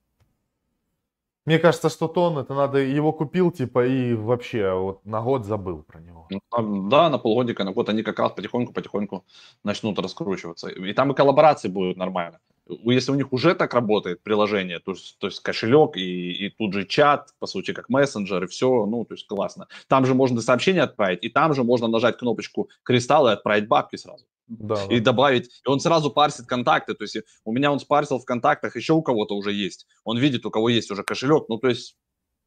Мне 1.46 1.58
кажется, 1.58 1.88
что 1.88 2.08
тон, 2.08 2.37
это 2.37 2.52
надо, 2.52 2.78
его 2.78 3.11
купил, 3.11 3.50
типа, 3.50 3.87
и 3.87 4.12
вообще 4.12 4.70
вот 4.70 5.06
на 5.06 5.22
год 5.22 5.46
забыл 5.46 5.82
про 5.82 5.98
него. 5.98 6.28
Ну, 6.30 6.88
да, 6.90 7.08
на 7.08 7.18
полгодика, 7.18 7.64
на 7.64 7.72
год 7.72 7.88
они 7.88 8.02
как 8.02 8.18
раз 8.18 8.32
потихоньку-потихоньку 8.32 9.24
начнут 9.64 9.98
раскручиваться. 9.98 10.68
И 10.68 10.92
там 10.92 11.11
и 11.12 11.14
коллаборации 11.14 11.68
будут 11.68 11.96
нормально. 11.96 12.40
Если 12.85 13.12
у 13.12 13.14
них 13.14 13.33
уже 13.33 13.54
так 13.54 13.74
работает 13.74 14.22
приложение, 14.22 14.78
то, 14.78 14.92
есть, 14.92 15.18
то 15.18 15.26
есть 15.26 15.40
кошелек 15.40 15.96
и, 15.96 16.33
и 16.33 16.50
тут 16.50 16.74
же 16.74 16.85
чат, 16.85 17.35
по 17.38 17.46
сути, 17.46 17.72
как 17.72 17.88
мессенджер, 17.88 18.44
и 18.44 18.46
все, 18.46 18.87
ну, 18.87 19.04
то 19.04 19.14
есть 19.14 19.26
классно. 19.26 19.68
Там 19.88 20.07
же 20.07 20.14
можно 20.14 20.40
сообщение 20.40 20.83
отправить, 20.83 21.22
и 21.22 21.28
там 21.28 21.54
же 21.54 21.64
можно 21.64 21.88
нажать 21.88 22.18
кнопочку 22.18 22.68
кристалл 22.83 23.28
и 23.28 23.33
отправить 23.33 23.68
бабки 23.68 23.96
сразу 23.96 24.26
да, 24.48 24.85
и 24.88 24.98
да. 24.98 25.12
добавить. 25.12 25.46
И 25.64 25.68
он 25.68 25.81
сразу 25.81 26.11
парсит 26.11 26.46
контакты. 26.46 26.94
То 26.94 27.04
есть 27.04 27.18
у 27.44 27.52
меня 27.52 27.70
он 27.70 27.78
спарсил 27.81 28.18
в 28.18 28.24
контактах, 28.24 28.76
еще 28.76 28.94
у 28.94 29.02
кого-то 29.02 29.37
уже 29.37 29.52
есть. 29.52 29.87
Он 30.04 30.18
видит, 30.18 30.46
у 30.46 30.50
кого 30.50 30.68
есть 30.68 30.90
уже 30.90 31.02
кошелек. 31.02 31.48
Ну, 31.48 31.59
то 31.59 31.68
есть 31.68 31.96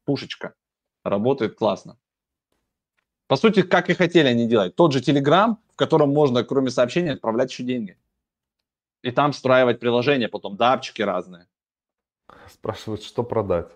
пушечка. 0.04 0.54
Работает 1.04 1.54
классно. 1.54 1.98
По 3.26 3.36
сути, 3.36 3.62
как 3.62 3.88
и 3.88 3.94
хотели 3.94 4.28
они 4.28 4.46
делать. 4.46 4.76
Тот 4.76 4.92
же 4.92 5.00
Telegram, 5.00 5.56
в 5.72 5.76
котором 5.76 6.10
можно, 6.10 6.44
кроме 6.44 6.70
сообщений, 6.70 7.12
отправлять 7.12 7.50
еще 7.50 7.62
деньги. 7.62 7.96
И 9.02 9.10
там 9.10 9.32
встраивать 9.32 9.80
приложения, 9.80 10.28
потом 10.28 10.56
дапчики 10.56 11.02
разные. 11.02 11.46
Спрашивают, 12.48 13.02
что 13.02 13.24
продать. 13.24 13.70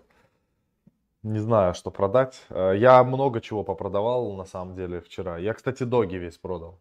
Не 1.23 1.41
знаю, 1.41 1.75
что 1.75 1.91
продать. 1.91 2.47
Э, 2.51 2.73
я 2.77 3.03
много 3.03 3.41
чего 3.41 3.65
попродавал, 3.65 4.37
на 4.37 4.45
самом 4.45 4.77
деле, 4.77 5.01
вчера. 5.01 5.39
Я, 5.39 5.55
кстати, 5.55 5.83
доги 5.83 6.17
весь 6.17 6.39
продал. 6.39 6.81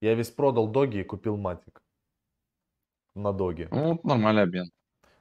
Я 0.00 0.14
весь 0.14 0.30
продал 0.30 0.68
доги 0.68 0.98
и 0.98 1.04
купил 1.04 1.36
матик. 1.36 1.82
На 3.14 3.32
доги. 3.32 3.68
Ну, 3.70 4.00
нормальный 4.02 4.42
обмен. 4.44 4.70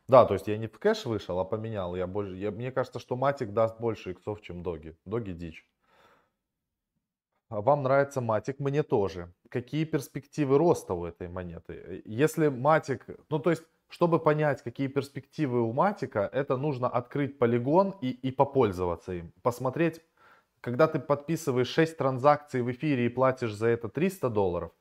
Да, 0.07 0.25
то 0.25 0.35
есть 0.35 0.47
я 0.47 0.57
не 0.57 0.67
в 0.67 0.79
кэш 0.79 1.05
вышел, 1.05 1.37
а 1.39 1.45
поменял. 1.45 1.95
Я 1.95 2.07
больше, 2.07 2.35
я, 2.35 2.51
мне 2.51 2.71
кажется, 2.71 2.99
что 2.99 3.17
матик 3.17 3.53
даст 3.53 3.79
больше 3.79 4.11
иксов, 4.11 4.41
чем 4.41 4.63
доги. 4.63 4.97
Доги 5.05 5.33
дичь. 5.33 5.67
А 7.49 7.61
вам 7.61 7.83
нравится 7.83 8.21
матик? 8.21 8.59
Мне 8.59 8.83
тоже. 8.83 9.33
Какие 9.49 9.85
перспективы 9.85 10.57
роста 10.57 10.93
у 10.93 11.05
этой 11.05 11.27
монеты? 11.27 12.03
Если 12.05 12.49
матик, 12.49 13.05
ну 13.29 13.39
то 13.39 13.49
есть, 13.49 13.63
чтобы 13.89 14.19
понять, 14.19 14.61
какие 14.61 14.87
перспективы 14.87 15.61
у 15.61 15.73
матика, 15.73 16.29
это 16.31 16.57
нужно 16.57 16.87
открыть 16.87 17.39
полигон 17.39 17.95
и, 18.01 18.09
и 18.09 18.31
попользоваться 18.31 19.13
им. 19.13 19.33
Посмотреть 19.41 20.01
когда 20.61 20.87
ты 20.87 20.99
подписываешь 20.99 21.69
6 21.69 21.97
транзакций 21.97 22.61
в 22.61 22.71
эфире 22.71 23.05
и 23.05 23.09
платишь 23.09 23.53
за 23.53 23.67
это 23.67 23.89
300 23.89 24.29
долларов, 24.29 24.71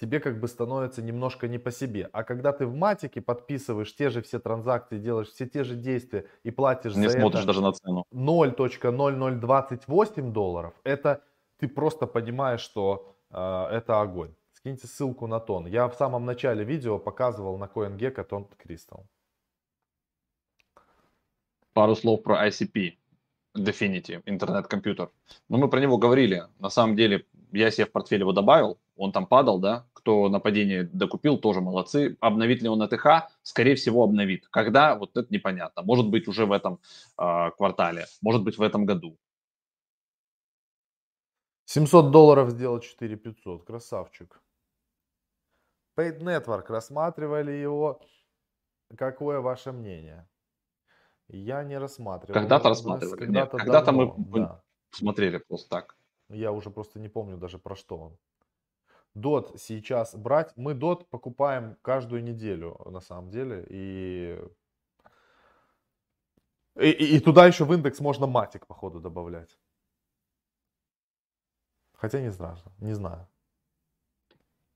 тебе 0.00 0.20
как 0.20 0.40
бы 0.40 0.46
становится 0.48 1.02
немножко 1.02 1.48
не 1.48 1.58
по 1.58 1.70
себе. 1.70 2.08
А 2.12 2.24
когда 2.24 2.52
ты 2.52 2.66
в 2.66 2.74
матике 2.74 3.20
подписываешь 3.20 3.94
те 3.94 4.08
же 4.10 4.22
все 4.22 4.38
транзакции, 4.38 4.98
делаешь 4.98 5.28
все 5.28 5.46
те 5.46 5.64
же 5.64 5.74
действия 5.74 6.26
и 6.42 6.50
платишь 6.50 6.94
не 6.94 7.08
за 7.08 7.18
смотришь 7.18 7.40
это 7.40 7.48
даже 7.48 7.60
на 7.62 7.72
цену. 7.72 8.04
0.0028 8.12 10.32
долларов, 10.32 10.74
это 10.84 11.22
ты 11.58 11.68
просто 11.68 12.06
понимаешь, 12.06 12.60
что 12.60 13.16
это 13.30 14.00
огонь. 14.00 14.34
Скиньте 14.52 14.86
ссылку 14.86 15.26
на 15.26 15.40
тон. 15.40 15.66
Я 15.66 15.88
в 15.88 15.94
самом 15.94 16.24
начале 16.24 16.64
видео 16.64 16.98
показывал 16.98 17.58
на 17.58 17.64
CoinGecko 17.64 18.24
тон 18.24 18.48
Crystal. 18.64 19.04
Пару 21.72 21.94
слов 21.94 22.22
про 22.22 22.48
ICP. 22.48 22.94
Definity, 23.56 24.22
интернет-компьютер. 24.26 25.10
Но 25.48 25.58
мы 25.58 25.68
про 25.68 25.80
него 25.80 25.98
говорили. 25.98 26.44
На 26.58 26.70
самом 26.70 26.96
деле, 26.96 27.24
я 27.52 27.70
себе 27.70 27.86
в 27.86 27.92
портфель 27.92 28.20
его 28.20 28.32
добавил, 28.32 28.78
он 28.96 29.12
там 29.12 29.26
падал, 29.26 29.58
да, 29.58 29.86
кто 29.92 30.28
на 30.28 30.40
падение 30.40 30.84
докупил, 30.84 31.38
тоже 31.38 31.60
молодцы. 31.60 32.16
Обновит 32.20 32.62
ли 32.62 32.68
он 32.68 32.82
АТХ? 32.82 33.30
Скорее 33.42 33.74
всего, 33.74 34.02
обновит. 34.02 34.48
Когда? 34.50 34.96
Вот 34.96 35.16
это 35.16 35.32
непонятно. 35.32 35.82
Может 35.82 36.08
быть, 36.08 36.28
уже 36.28 36.46
в 36.46 36.52
этом 36.52 36.80
э, 37.16 37.50
квартале, 37.56 38.06
может 38.22 38.42
быть, 38.42 38.58
в 38.58 38.62
этом 38.62 38.84
году. 38.86 39.16
700 41.68 42.10
долларов 42.10 42.50
сделал 42.50 42.80
4500, 42.80 43.66
красавчик. 43.66 44.40
Paid 45.98 46.20
Network, 46.20 46.68
рассматривали 46.68 47.50
его. 47.50 48.00
Какое 48.96 49.40
ваше 49.40 49.72
мнение? 49.72 50.26
Я 51.28 51.62
не 51.64 51.78
рассматривал. 51.78 52.40
Когда-то 52.40 52.70
рассматривали. 52.70 53.18
Когда-то, 53.18 53.58
когда-то 53.58 53.92
мы 53.92 54.14
да. 54.16 54.62
смотрели 54.92 55.36
просто 55.46 55.68
так. 55.68 55.96
Я 56.30 56.52
уже 56.52 56.70
просто 56.70 56.98
не 57.00 57.10
помню 57.10 57.36
даже 57.36 57.58
про 57.58 57.76
что 57.76 57.98
он. 57.98 58.18
Дот 59.12 59.60
сейчас 59.60 60.14
брать. 60.14 60.56
Мы 60.56 60.72
дот 60.72 61.10
покупаем 61.10 61.76
каждую 61.82 62.24
неделю, 62.24 62.80
на 62.86 63.00
самом 63.00 63.30
деле. 63.30 63.66
И, 63.68 64.40
и, 66.80 67.16
и 67.16 67.20
туда 67.20 67.46
еще 67.46 67.66
в 67.66 67.74
индекс 67.74 68.00
можно 68.00 68.26
матик, 68.26 68.66
походу, 68.66 69.00
добавлять. 69.00 69.58
Хотя 71.98 72.20
не 72.20 72.30
знаю, 72.30 72.56
не 72.78 72.94
знаю. 72.94 73.26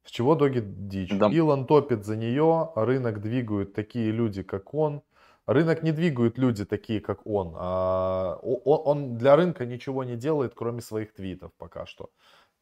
С 0.05 0.11
чего 0.11 0.35
доги 0.35 0.61
дичь? 0.61 1.17
Да. 1.17 1.29
Илон 1.29 1.67
топит 1.67 2.05
за 2.05 2.17
нее, 2.17 2.73
рынок 2.75 3.21
двигают 3.21 3.73
такие 3.75 4.11
люди, 4.11 4.43
как 4.43 4.75
он. 4.75 5.03
Рынок 5.47 5.83
не 5.83 5.93
двигают 5.93 6.39
люди 6.39 6.65
такие, 6.65 7.01
как 7.01 7.25
он. 7.27 7.55
А, 7.57 8.39
он. 8.43 9.17
Для 9.19 9.37
рынка 9.37 9.65
ничего 9.65 10.05
не 10.05 10.17
делает, 10.17 10.55
кроме 10.55 10.81
своих 10.81 11.15
твитов 11.15 11.53
пока 11.59 11.87
что. 11.87 12.11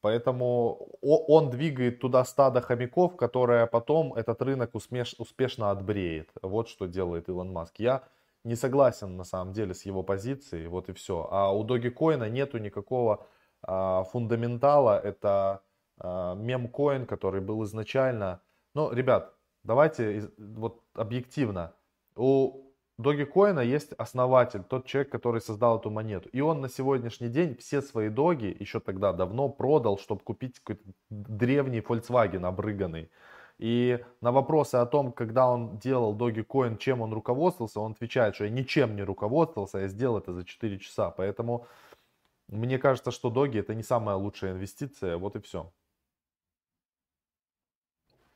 Поэтому 0.03 0.89
он 1.03 1.51
двигает 1.51 2.01
туда 2.01 2.25
стадо 2.25 2.61
хомяков, 2.61 3.17
которое 3.17 3.67
потом 3.67 4.15
этот 4.15 4.41
рынок 4.43 4.75
успеш, 4.75 5.15
успешно 5.19 5.71
отбреет. 5.71 6.31
Вот 6.43 6.69
что 6.69 6.87
делает 6.87 7.29
Илон 7.29 7.53
Маск. 7.53 7.81
Я 7.81 8.03
не 8.45 8.57
согласен 8.57 9.17
на 9.17 9.25
самом 9.25 9.53
деле 9.53 9.75
с 9.75 9.87
его 9.87 10.03
позицией, 10.03 10.69
вот 10.69 10.89
и 10.89 10.93
все. 10.93 11.29
А 11.31 11.55
у 11.55 11.67
Dogecoin 11.67 12.29
нету 12.31 12.59
никакого 12.59 13.27
фундаментала. 13.67 14.99
Это 14.99 15.63
а, 15.99 16.35
мемкоин, 16.35 17.07
который 17.07 17.41
был 17.41 17.65
изначально... 17.65 18.41
Ну, 18.75 18.93
ребят, 18.93 19.35
давайте 19.65 20.31
вот 20.39 20.83
объективно. 20.95 21.75
У 22.17 22.71
Dogecoin 23.01 23.65
есть 23.65 23.93
основатель, 23.95 24.63
тот 24.63 24.87
человек, 24.87 25.11
который 25.11 25.41
создал 25.41 25.79
эту 25.79 25.91
монету. 25.91 26.29
И 26.31 26.41
он 26.41 26.61
на 26.61 26.69
сегодняшний 26.69 27.29
день 27.29 27.57
все 27.57 27.83
свои 27.83 28.09
доги 28.09 28.57
еще 28.61 28.81
тогда 28.81 29.13
давно 29.13 29.49
продал, 29.49 29.99
чтобы 29.99 30.21
купить 30.23 30.61
какой-то 30.61 30.83
древний 31.11 31.81
Volkswagen 31.81 32.47
обрыганный. 32.47 33.11
И 33.59 34.03
на 34.23 34.33
вопросы 34.33 34.77
о 34.77 34.87
том, 34.87 35.13
когда 35.13 35.47
он 35.51 35.79
делал 35.79 36.17
Dogecoin, 36.17 36.79
чем 36.79 37.03
он 37.03 37.13
руководствовался, 37.13 37.81
он 37.81 37.93
отвечает, 37.93 38.35
что 38.35 38.45
я 38.45 38.51
ничем 38.51 38.97
не 38.97 39.03
руководствовался, 39.03 39.81
я 39.81 39.89
сделал 39.89 40.17
это 40.17 40.33
за 40.33 40.45
4 40.45 40.79
часа. 40.79 41.11
Поэтому 41.11 41.67
мне 42.57 42.79
кажется, 42.79 43.11
что 43.11 43.31
Доги 43.31 43.59
это 43.59 43.75
не 43.75 43.83
самая 43.83 44.17
лучшая 44.17 44.53
инвестиция. 44.53 45.17
Вот 45.17 45.37
и 45.37 45.41
все. 45.41 45.73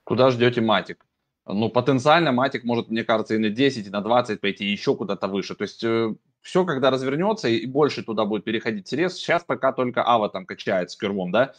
Куда 0.05 0.31
ждете 0.31 0.61
матик? 0.61 1.07
ну, 1.46 1.68
потенциально 1.68 2.33
Матик 2.33 2.64
может, 2.64 2.88
мне 2.88 3.05
кажется, 3.05 3.35
и 3.35 3.38
на 3.38 3.50
10, 3.50 3.87
и 3.87 3.90
на 3.90 4.00
20 4.00 4.40
пойти, 4.40 4.64
еще 4.64 4.96
куда-то 4.96 5.29
выше. 5.29 5.55
То 5.55 5.64
есть 5.64 5.85
э, 5.85 6.14
все, 6.40 6.64
когда 6.64 6.90
развернется, 6.90 7.48
и 7.48 7.66
больше 7.66 8.03
туда 8.03 8.24
будет 8.24 8.44
переходить 8.44 8.88
средств. 8.88 9.20
Сейчас 9.20 9.44
пока 9.44 9.72
только 9.72 10.07
Ава 10.07 10.31
там 10.31 10.46
качает 10.46 10.90
с 10.90 10.96
кирвом, 10.96 11.33
да, 11.33 11.53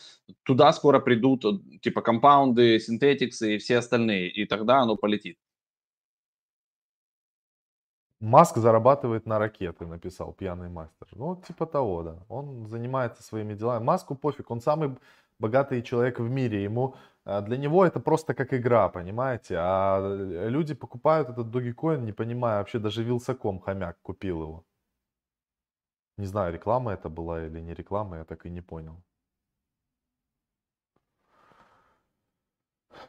туда 0.44 0.74
скоро 0.74 1.00
придут 1.00 1.46
э, 1.46 1.80
типа 1.82 2.02
компаунды, 2.02 2.80
синтетиксы 2.80 3.56
и 3.56 3.58
все 3.60 3.78
остальные, 3.78 4.30
и 4.30 4.46
тогда 4.46 4.80
оно 4.80 4.96
полетит. 4.96 5.38
Маск 8.22 8.58
зарабатывает 8.58 9.26
на 9.26 9.40
ракеты, 9.40 9.86
написал 9.86 10.34
пьяный 10.34 10.70
мастер. 10.70 11.08
Ну, 11.12 11.36
типа 11.36 11.66
того, 11.66 12.04
да. 12.04 12.16
Он 12.30 12.68
занимается 12.68 13.24
своими 13.24 13.54
делами. 13.54 13.84
Маску 13.84 14.16
пофиг, 14.16 14.52
он 14.52 14.62
самый 14.62 14.98
богатый 15.40 15.82
человек 15.82 16.20
в 16.20 16.30
мире. 16.30 16.64
Ему 16.64 16.96
а, 17.26 17.42
для 17.42 17.58
него 17.58 17.86
это 17.86 18.00
просто 18.00 18.34
как 18.34 18.54
игра, 18.54 18.90
понимаете? 18.90 19.56
А 19.60 20.00
э, 20.00 20.50
люди 20.50 20.74
покупают 20.74 21.30
этот 21.30 21.48
Dogecoin, 21.48 22.02
не 22.02 22.14
понимая, 22.14 22.60
вообще 22.60 22.80
даже 22.80 23.04
Вилсаком 23.04 23.60
хомяк 23.60 23.98
купил 24.02 24.42
его. 24.44 24.66
Не 26.18 26.26
знаю, 26.26 26.54
реклама 26.54 26.94
это 26.94 27.10
была 27.10 27.46
или 27.46 27.60
не 27.60 27.74
реклама, 27.74 28.18
я 28.18 28.24
так 28.24 28.46
и 28.46 28.50
не 28.50 28.62
понял. 28.62 29.02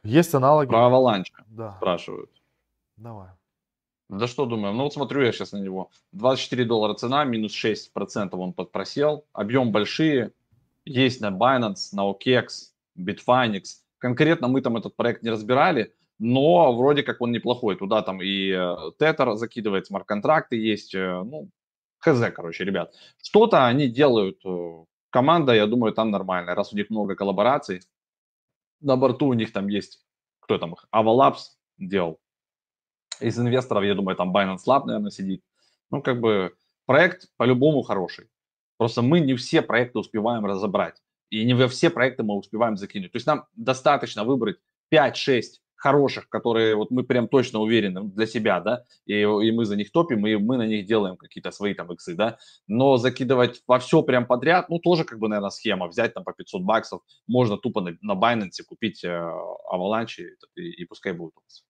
Есть 0.02 0.34
аналоги. 0.34 0.68
Про 0.68 0.88
Avalanche 0.88 1.32
да. 1.46 1.76
спрашивают. 1.76 2.30
Давай. 2.96 3.30
Да 4.08 4.26
что 4.26 4.46
думаем? 4.46 4.76
Ну 4.76 4.84
вот 4.84 4.94
смотрю 4.94 5.22
я 5.22 5.32
сейчас 5.32 5.52
на 5.52 5.58
него. 5.58 5.90
24 6.12 6.64
доллара 6.64 6.94
цена, 6.94 7.24
минус 7.24 7.52
6% 7.52 8.30
он 8.32 8.52
подпросел. 8.52 9.26
Объем 9.32 9.72
большие. 9.72 10.32
Есть 10.84 11.20
на 11.20 11.30
Binance, 11.30 11.88
на 11.92 12.08
OKEX, 12.08 12.46
Bitfinex 12.96 13.62
конкретно 13.98 14.48
мы 14.48 14.60
там 14.60 14.76
этот 14.76 14.96
проект 14.96 15.22
не 15.22 15.30
разбирали, 15.30 15.94
но 16.18 16.74
вроде 16.76 17.02
как 17.02 17.20
он 17.20 17.32
неплохой. 17.32 17.76
Туда 17.76 18.02
там 18.02 18.22
и 18.22 18.50
Тетер 18.98 19.34
закидывает, 19.34 19.86
смарт-контракты 19.86 20.56
есть, 20.56 20.94
э, 20.94 21.22
ну, 21.22 21.50
хз, 21.98 22.20
короче, 22.34 22.64
ребят. 22.64 22.94
Что-то 23.22 23.66
они 23.66 23.88
делают, 23.88 24.38
э, 24.44 24.84
команда, 25.10 25.54
я 25.54 25.66
думаю, 25.66 25.92
там 25.92 26.10
нормальная, 26.10 26.54
раз 26.54 26.72
у 26.72 26.76
них 26.76 26.90
много 26.90 27.14
коллабораций. 27.14 27.80
На 28.80 28.96
борту 28.96 29.26
у 29.26 29.34
них 29.34 29.52
там 29.52 29.68
есть, 29.68 30.00
кто 30.40 30.58
там 30.58 30.74
их, 30.74 30.86
Avalabs 30.94 31.56
делал. 31.78 32.20
Из 33.20 33.38
инвесторов, 33.38 33.84
я 33.84 33.94
думаю, 33.94 34.16
там 34.16 34.34
Binance 34.34 34.66
Lab, 34.66 34.84
наверное, 34.84 35.10
сидит. 35.10 35.42
Ну, 35.90 36.02
как 36.02 36.20
бы 36.20 36.54
проект 36.86 37.28
по-любому 37.36 37.82
хороший. 37.82 38.28
Просто 38.76 39.02
мы 39.02 39.20
не 39.20 39.34
все 39.34 39.62
проекты 39.62 39.98
успеваем 39.98 40.44
разобрать. 40.44 41.02
И 41.30 41.44
не 41.44 41.54
во 41.54 41.68
все 41.68 41.90
проекты 41.90 42.22
мы 42.22 42.34
успеваем 42.34 42.76
закинуть. 42.76 43.12
То 43.12 43.16
есть 43.16 43.26
нам 43.26 43.46
достаточно 43.54 44.24
выбрать 44.24 44.58
5-6 44.94 45.42
хороших, 45.76 46.28
которые 46.28 46.74
вот 46.74 46.90
мы 46.90 47.04
прям 47.04 47.28
точно 47.28 47.60
уверены 47.60 48.04
для 48.04 48.26
себя, 48.26 48.60
да, 48.60 48.84
и, 49.04 49.20
и 49.20 49.52
мы 49.52 49.64
за 49.66 49.76
них 49.76 49.92
топим, 49.92 50.26
и 50.26 50.36
мы 50.36 50.56
на 50.56 50.66
них 50.66 50.86
делаем 50.86 51.16
какие-то 51.16 51.50
свои 51.50 51.74
там 51.74 51.92
иксы, 51.92 52.14
да, 52.14 52.38
но 52.66 52.96
закидывать 52.96 53.62
во 53.66 53.78
все 53.78 54.02
прям 54.02 54.26
подряд, 54.26 54.70
ну, 54.70 54.78
тоже 54.78 55.04
как 55.04 55.18
бы, 55.18 55.28
наверное, 55.28 55.50
схема, 55.50 55.86
взять 55.86 56.14
там 56.14 56.24
по 56.24 56.32
500 56.32 56.62
баксов, 56.62 57.02
можно 57.26 57.58
тупо 57.58 57.82
на, 57.82 57.96
на 58.00 58.14
Binance 58.14 58.64
купить 58.66 59.04
э, 59.04 59.32
Avalanche, 59.72 60.22
и, 60.56 60.60
и, 60.60 60.82
и 60.82 60.84
пускай 60.86 61.12
будет 61.12 61.34
у 61.36 61.40
вас. 61.44 61.65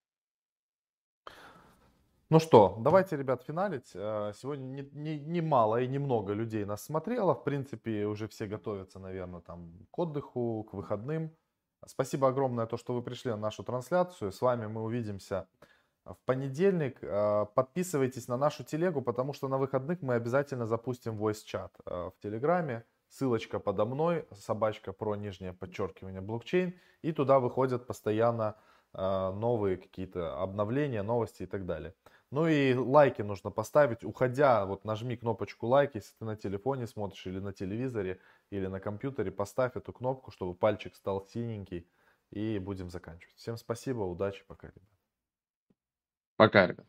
Ну 2.29 2.41
что, 2.41 2.77
давайте, 2.81 3.17
ребят, 3.17 3.45
финалить. 3.45 3.93
Э, 3.95 4.33
сегодня 4.35 4.65
не, 4.65 4.91
не, 4.93 5.21
не 5.21 5.41
мало 5.41 5.81
и 5.81 5.87
немного 5.87 6.33
людей 6.33 6.65
нас 6.65 6.83
смотрело. 6.83 7.37
В 7.37 7.45
принципе, 7.45 8.05
уже 8.07 8.27
все 8.27 8.49
готовятся, 8.49 8.99
наверное, 8.99 9.41
там 9.41 9.87
к 9.93 9.99
отдыху, 10.01 10.65
к 10.69 10.75
выходным. 10.75 11.31
Спасибо 11.87 12.27
огромное, 12.27 12.67
то, 12.67 12.77
что 12.79 12.95
вы 12.95 13.03
пришли 13.03 13.31
на 13.31 13.37
нашу 13.37 13.63
трансляцию. 13.63 14.33
С 14.33 14.41
вами 14.41 14.67
мы 14.67 14.83
увидимся 14.83 15.47
в 16.05 16.17
понедельник. 16.25 16.99
Э, 17.01 17.47
подписывайтесь 17.55 18.27
на 18.27 18.37
нашу 18.37 18.65
телегу, 18.65 19.03
потому 19.03 19.33
что 19.33 19.47
на 19.47 19.57
выходных 19.57 20.03
мы 20.03 20.15
обязательно 20.15 20.67
запустим 20.67 21.17
voice-чат 21.17 21.77
э, 21.87 22.11
в 22.11 22.21
Телеграме. 22.21 22.85
Ссылочка 23.09 23.61
подо 23.61 23.85
мной, 23.85 24.27
собачка 24.33 24.93
про 24.93 25.15
нижнее 25.15 25.53
подчеркивание 25.53 26.23
блокчейн. 26.23 26.75
И 27.03 27.13
туда 27.13 27.39
выходят 27.39 27.87
постоянно 27.87 28.57
новые 28.93 29.77
какие-то 29.77 30.41
обновления, 30.41 31.03
новости 31.03 31.43
и 31.43 31.47
так 31.47 31.67
далее. 31.67 31.93
Ну 32.31 32.49
и 32.49 32.75
лайки 32.75 33.23
нужно 33.23 33.51
поставить. 33.51 34.05
Уходя, 34.05 34.67
вот 34.67 34.85
нажми 34.85 35.17
кнопочку 35.17 35.67
лайк, 35.67 35.95
если 35.95 36.13
ты 36.19 36.25
на 36.25 36.37
телефоне 36.37 36.87
смотришь 36.87 37.27
или 37.27 37.39
на 37.39 37.53
телевизоре, 37.53 38.21
или 38.51 38.67
на 38.67 38.81
компьютере, 38.81 39.31
поставь 39.31 39.77
эту 39.77 39.93
кнопку, 39.93 40.31
чтобы 40.33 40.55
пальчик 40.55 40.97
стал 40.97 41.25
синенький. 41.27 41.89
И 42.31 42.59
будем 42.59 42.91
заканчивать. 42.91 43.37
Всем 43.37 43.57
спасибо, 43.57 44.01
удачи, 44.01 44.45
пока, 44.47 44.67
ребят. 44.67 44.83
Пока, 46.37 46.67
ребят. 46.67 46.87